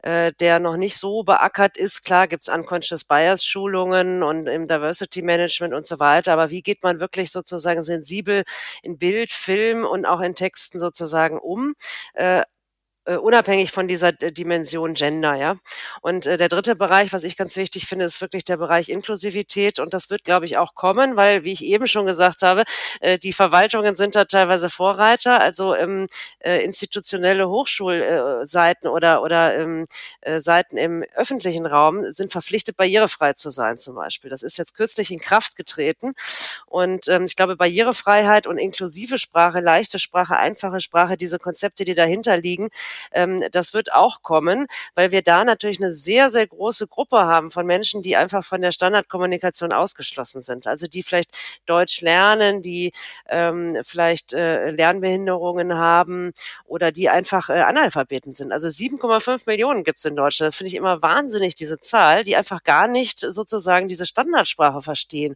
äh, 0.04 0.32
der 0.40 0.60
noch 0.60 0.78
nicht 0.78 0.98
so 0.98 1.24
beackert 1.24 1.78
ist. 1.78 2.04
Klar 2.06 2.28
gibt's 2.28 2.50
Unconscious 2.50 3.04
Bias 3.04 3.44
Schulungen 3.44 4.24
und 4.24 4.48
im 4.48 4.68
Diversity 4.68 5.22
Management 5.22 5.74
und 5.74 5.86
so 5.86 6.00
weiter, 6.00 6.34
aber 6.34 6.50
wie 6.50 6.62
geht 6.62 6.84
man 6.84 7.00
wirklich 7.00 7.32
sozusagen 7.32 7.84
sensibel 7.84 8.44
in 8.84 8.98
Bild, 8.98 9.32
Film 9.32 9.86
und 9.86 10.06
auch 10.06 10.22
in 10.22 10.36
Texten 10.36 10.80
sozusagen 10.80 11.40
um? 11.40 11.76
Äh, 12.14 12.44
äh, 13.10 13.18
unabhängig 13.18 13.72
von 13.72 13.88
dieser 13.88 14.10
äh, 14.22 14.32
Dimension 14.32 14.94
Gender, 14.94 15.36
ja. 15.36 15.56
Und 16.02 16.28
äh, 16.28 16.38
der 16.38 16.48
dritte 16.48 16.76
Bereich, 16.76 17.12
was 17.12 17.24
ich 17.24 17.36
ganz 17.38 17.56
wichtig 17.56 17.88
finde, 17.88 18.06
ist 18.06 18.22
wirklich 18.22 18.46
der 18.46 18.58
Bereich 18.58 18.90
Inklusivität 18.90 19.80
und 19.80 19.94
das 19.94 20.10
wird, 20.10 20.24
glaube 20.24 20.46
ich, 20.46 20.58
auch 20.58 20.76
kommen, 20.76 21.16
weil, 21.16 21.44
wie 21.44 21.54
ich 21.54 21.64
eben 21.64 21.88
schon 21.88 22.06
gesagt 22.06 22.44
habe, 22.44 22.64
äh, 23.02 23.18
die 23.18 23.34
Verwaltungen 23.34 23.96
sind 23.96 24.16
da 24.16 24.26
teilweise 24.26 24.70
Vorreiter, 24.70 25.42
also 25.42 25.76
ähm, 25.76 26.08
äh, 26.40 26.64
institutionelle 26.64 27.50
Hochschulseiten 27.50 28.88
äh, 28.90 28.92
oder 28.92 29.22
oder 29.24 29.58
ähm, 29.58 29.88
äh, 30.22 30.40
Seiten 30.40 30.78
im 30.78 31.04
öffentlichen 31.16 31.66
Raum 31.66 32.04
sind 32.12 32.32
verpflichtet, 32.32 32.78
barrierefrei 32.78 33.34
zu 33.34 33.50
sein, 33.50 33.80
zum 33.80 33.96
Beispiel. 33.96 34.30
Das 34.30 34.44
ist 34.44 34.58
jetzt 34.58 34.76
kürzlich 34.76 35.12
in 35.12 35.20
Kraft 35.20 35.56
getreten 35.56 36.14
und 36.68 37.08
ähm, 37.08 37.26
ich 37.26 37.36
glaube, 37.36 37.56
Barrierefreiheit 37.56 38.46
und 38.48 38.58
inklusive 38.58 39.18
Sprache, 39.18 39.60
leichte 39.62 39.98
Sprache, 40.00 40.38
einfache 40.38 40.80
Sprache, 40.82 41.18
diese 41.18 41.40
Konzepte, 41.40 41.86
die 41.86 41.96
dahinter 41.96 42.38
liegen, 42.38 42.70
ähm, 43.12 43.44
das 43.52 43.74
wird 43.74 43.94
auch 43.94 44.22
kommen, 44.22 44.68
weil 44.96 45.12
wir 45.12 45.22
da 45.22 45.44
natürlich 45.44 45.80
eine 45.80 45.92
sehr, 45.92 46.30
sehr 46.30 46.48
große 46.48 46.88
Gruppe 46.88 47.18
haben 47.20 47.52
von 47.52 47.66
Menschen, 47.66 48.02
die 48.02 48.16
einfach 48.16 48.44
von 48.44 48.62
der 48.62 48.72
Standardkommunikation 48.72 49.74
ausgeschlossen 49.74 50.42
sind. 50.42 50.68
Also 50.68 50.88
die 50.88 51.04
vielleicht 51.04 51.36
Deutsch 51.66 52.02
lernen, 52.02 52.62
die 52.62 52.92
ähm, 53.28 53.78
vielleicht 53.84 54.34
äh, 54.34 54.72
Lernbehinderungen 54.72 55.74
haben 55.76 56.34
oder 56.66 56.92
die 56.92 57.10
einfach 57.10 57.50
äh, 57.50 57.62
Analphabeten 57.62 58.34
sind. 58.34 58.52
Also 58.52 58.68
7,5 58.68 59.44
Millionen 59.46 59.84
gibt 59.84 60.00
es 60.00 60.06
in 60.06 60.16
Deutschland. 60.16 60.48
Das 60.48 60.56
finde 60.56 60.70
ich 60.70 60.76
immer 60.76 61.02
wahnsinnig, 61.02 61.56
diese 61.56 61.80
Zahl, 61.80 62.24
die 62.24 62.36
einfach 62.36 62.64
gar 62.64 62.88
nicht 62.88 63.20
sozusagen 63.20 63.88
diese 63.88 64.06
Standardsprache 64.06 64.82
verstehen. 64.82 65.36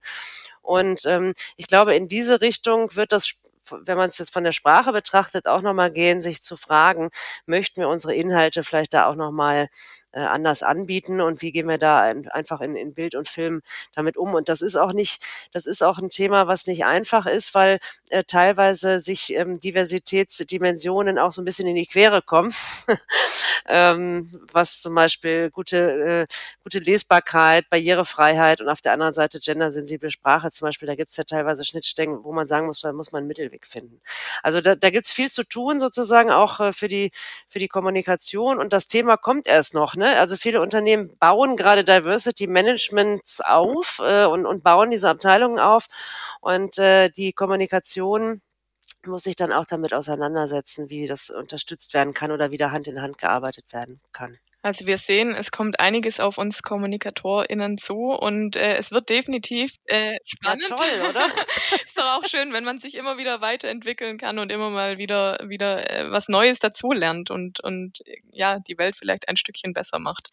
Und 0.62 1.06
ähm, 1.06 1.34
ich 1.58 1.68
glaube, 1.68 1.94
in 1.94 2.08
diese 2.08 2.42
Richtung 2.42 2.96
wird 2.96 3.12
das 3.12 3.34
wenn 3.72 3.98
man 3.98 4.10
es 4.10 4.18
jetzt 4.18 4.34
von 4.34 4.44
der 4.44 4.52
Sprache 4.52 4.92
betrachtet, 4.92 5.48
auch 5.48 5.62
nochmal 5.62 5.92
gehen, 5.92 6.22
sich 6.22 6.42
zu 6.42 6.58
fragen, 6.58 7.10
möchten 7.46 7.82
wir 7.82 7.90
unsere 7.90 8.16
Inhalte 8.16 8.64
vielleicht 8.64 8.94
da 8.94 9.08
auch 9.08 9.16
nochmal 9.16 9.68
äh, 10.14 10.22
anders 10.22 10.64
anbieten 10.64 11.22
und 11.22 11.42
wie 11.42 11.52
gehen 11.52 11.68
wir 11.68 11.78
da 11.78 12.02
ein, 12.02 12.28
einfach 12.30 12.62
in, 12.62 12.76
in 12.76 12.94
Bild 12.94 13.16
und 13.16 13.28
Film 13.28 13.62
damit 13.96 14.18
um. 14.18 14.34
Und 14.34 14.50
das 14.50 14.62
ist 14.62 14.76
auch 14.76 14.94
nicht, 14.94 15.24
das 15.52 15.66
ist 15.66 15.82
auch 15.84 15.98
ein 15.98 16.10
Thema, 16.10 16.48
was 16.48 16.68
nicht 16.68 16.86
einfach 16.86 17.26
ist, 17.26 17.54
weil 17.54 17.80
äh, 18.10 18.24
teilweise 18.24 19.00
sich 19.00 19.34
ähm, 19.34 19.60
Diversitätsdimensionen 19.60 21.18
auch 21.20 21.32
so 21.32 21.42
ein 21.42 21.46
bisschen 21.46 21.68
in 21.68 21.76
die 21.76 21.86
Quere 21.86 22.22
kommen, 22.22 22.54
ähm, 23.68 24.40
was 24.52 24.82
zum 24.82 24.96
Beispiel 24.96 25.50
gute, 25.52 26.28
äh, 26.30 26.34
gute 26.64 26.80
Lesbarkeit, 26.80 27.70
Barrierefreiheit 27.70 28.62
und 28.62 28.70
auf 28.70 28.82
der 28.82 28.94
anderen 28.94 29.14
Seite 29.14 29.40
gendersensible 29.40 30.12
Sprache 30.12 30.52
zum 30.52 30.68
Beispiel, 30.68 30.88
da 30.88 30.96
gibt 30.96 31.10
es 31.10 31.18
ja 31.18 31.24
teilweise 31.24 31.66
Schnittstellen, 31.66 32.24
wo 32.24 32.34
man 32.34 32.48
sagen 32.48 32.68
muss, 32.68 32.82
da 32.82 32.94
muss 32.94 33.12
man 33.12 33.22
einen 33.22 33.28
Mittelweg 33.28 33.68
finden. 33.68 34.02
Also 34.44 34.62
da, 34.62 34.76
da 34.76 34.90
gibt 34.90 35.06
es 35.06 35.12
viel 35.12 35.30
zu 35.30 35.44
tun 35.44 35.80
sozusagen 35.80 36.32
auch 36.32 36.60
äh, 36.60 36.74
für 36.74 36.88
die 36.88 37.12
für 37.48 37.60
die 37.60 37.68
Kommunikation 37.68 38.60
und 38.60 38.74
das 38.74 38.88
Thema 38.88 39.18
kommt 39.18 39.48
erst 39.48 39.74
noch. 39.74 39.96
Ne? 39.96 40.03
Ne? 40.04 40.20
Also 40.20 40.36
viele 40.36 40.60
Unternehmen 40.62 41.12
bauen 41.18 41.56
gerade 41.56 41.86
Diversity 41.86 42.46
Managements 42.46 43.40
auf 43.40 44.02
äh, 44.04 44.26
und, 44.26 44.46
und 44.46 44.62
bauen 44.62 44.92
diese 44.92 45.10
Abteilungen 45.10 45.60
auf. 45.60 45.86
Und 46.42 46.78
äh, 46.78 47.10
die 47.10 47.32
Kommunikation 47.32 48.42
muss 49.06 49.24
sich 49.24 49.38
dann 49.38 49.54
auch 49.54 49.66
damit 49.66 49.94
auseinandersetzen, 49.94 50.90
wie 50.90 51.08
das 51.08 51.30
unterstützt 51.30 51.94
werden 51.94 52.14
kann 52.14 52.32
oder 52.32 52.52
wie 52.52 52.58
da 52.58 52.72
Hand 52.72 52.90
in 52.90 53.02
Hand 53.02 53.18
gearbeitet 53.18 53.72
werden 53.72 54.02
kann. 54.12 54.40
Also 54.64 54.86
wir 54.86 54.98
sehen, 54.98 55.36
es 55.36 55.52
kommt 55.52 55.82
einiges 55.82 56.22
auf 56.22 56.38
uns 56.38 56.64
KommunikatorInnen 56.64 57.78
zu 57.78 58.14
und 58.14 58.56
äh, 58.56 58.78
es 58.78 58.92
wird 58.92 59.10
definitiv 59.10 59.74
äh, 59.88 60.18
spannend. 60.26 60.70
Ja, 60.70 60.78
toll, 60.78 61.10
oder? 61.10 61.26
ist 61.84 62.00
doch 62.00 62.18
auch 62.18 62.24
schön, 62.30 62.54
wenn 62.54 62.64
man 62.64 62.80
sich 62.80 62.96
immer 62.96 63.18
wieder 63.18 63.42
weiterentwickeln 63.42 64.18
kann 64.18 64.40
und 64.40 64.54
immer 64.54 64.70
mal 64.70 64.98
wieder 64.98 65.38
wieder 65.44 65.90
äh, 65.90 66.12
was 66.12 66.30
Neues 66.30 66.60
dazulernt 66.60 67.30
und 67.30 67.60
und 67.60 68.04
ja 68.32 68.60
die 68.60 68.78
Welt 68.78 68.96
vielleicht 68.96 69.28
ein 69.28 69.36
Stückchen 69.36 69.74
besser 69.74 70.00
macht. 70.00 70.30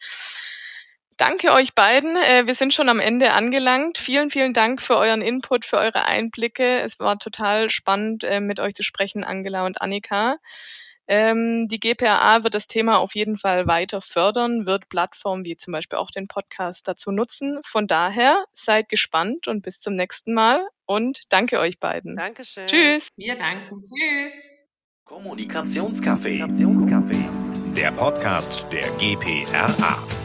Danke 1.17 1.51
euch 1.51 1.75
beiden. 1.75 2.15
Äh, 2.15 2.47
wir 2.47 2.55
sind 2.55 2.73
schon 2.73 2.87
am 2.87 3.01
Ende 3.01 3.33
angelangt. 3.33 3.97
Vielen, 3.97 4.31
vielen 4.31 4.53
Dank 4.53 4.81
für 4.81 4.95
euren 4.95 5.21
Input, 5.21 5.65
für 5.65 5.77
eure 5.77 6.05
Einblicke. 6.05 6.79
Es 6.79 6.99
war 6.99 7.19
total 7.19 7.69
spannend, 7.69 8.23
äh, 8.23 8.39
mit 8.39 8.61
euch 8.61 8.75
zu 8.75 8.83
sprechen, 8.83 9.25
Angela 9.25 9.65
und 9.65 9.81
Annika. 9.81 10.37
Ähm, 11.13 11.67
die 11.67 11.81
GPA 11.81 12.45
wird 12.45 12.53
das 12.53 12.67
Thema 12.67 12.99
auf 12.99 13.15
jeden 13.15 13.35
Fall 13.35 13.67
weiter 13.67 14.01
fördern, 14.01 14.65
wird 14.65 14.87
Plattformen 14.87 15.43
wie 15.43 15.57
zum 15.57 15.73
Beispiel 15.73 15.97
auch 15.97 16.09
den 16.09 16.29
Podcast 16.29 16.87
dazu 16.87 17.11
nutzen. 17.11 17.59
Von 17.65 17.85
daher 17.85 18.45
seid 18.53 18.87
gespannt 18.87 19.49
und 19.49 19.61
bis 19.61 19.81
zum 19.81 19.97
nächsten 19.97 20.33
Mal 20.33 20.65
und 20.85 21.19
danke 21.27 21.59
euch 21.59 21.81
beiden. 21.81 22.15
Dankeschön. 22.15 22.65
Tschüss. 22.67 23.09
Wir 23.17 23.35
danken. 23.35 23.75
Tschüss. 23.75 24.49
Kommunikationscafé. 25.05 26.47
Der 27.75 27.91
Podcast 27.91 28.65
der 28.71 28.89
GPRA. 28.91 30.20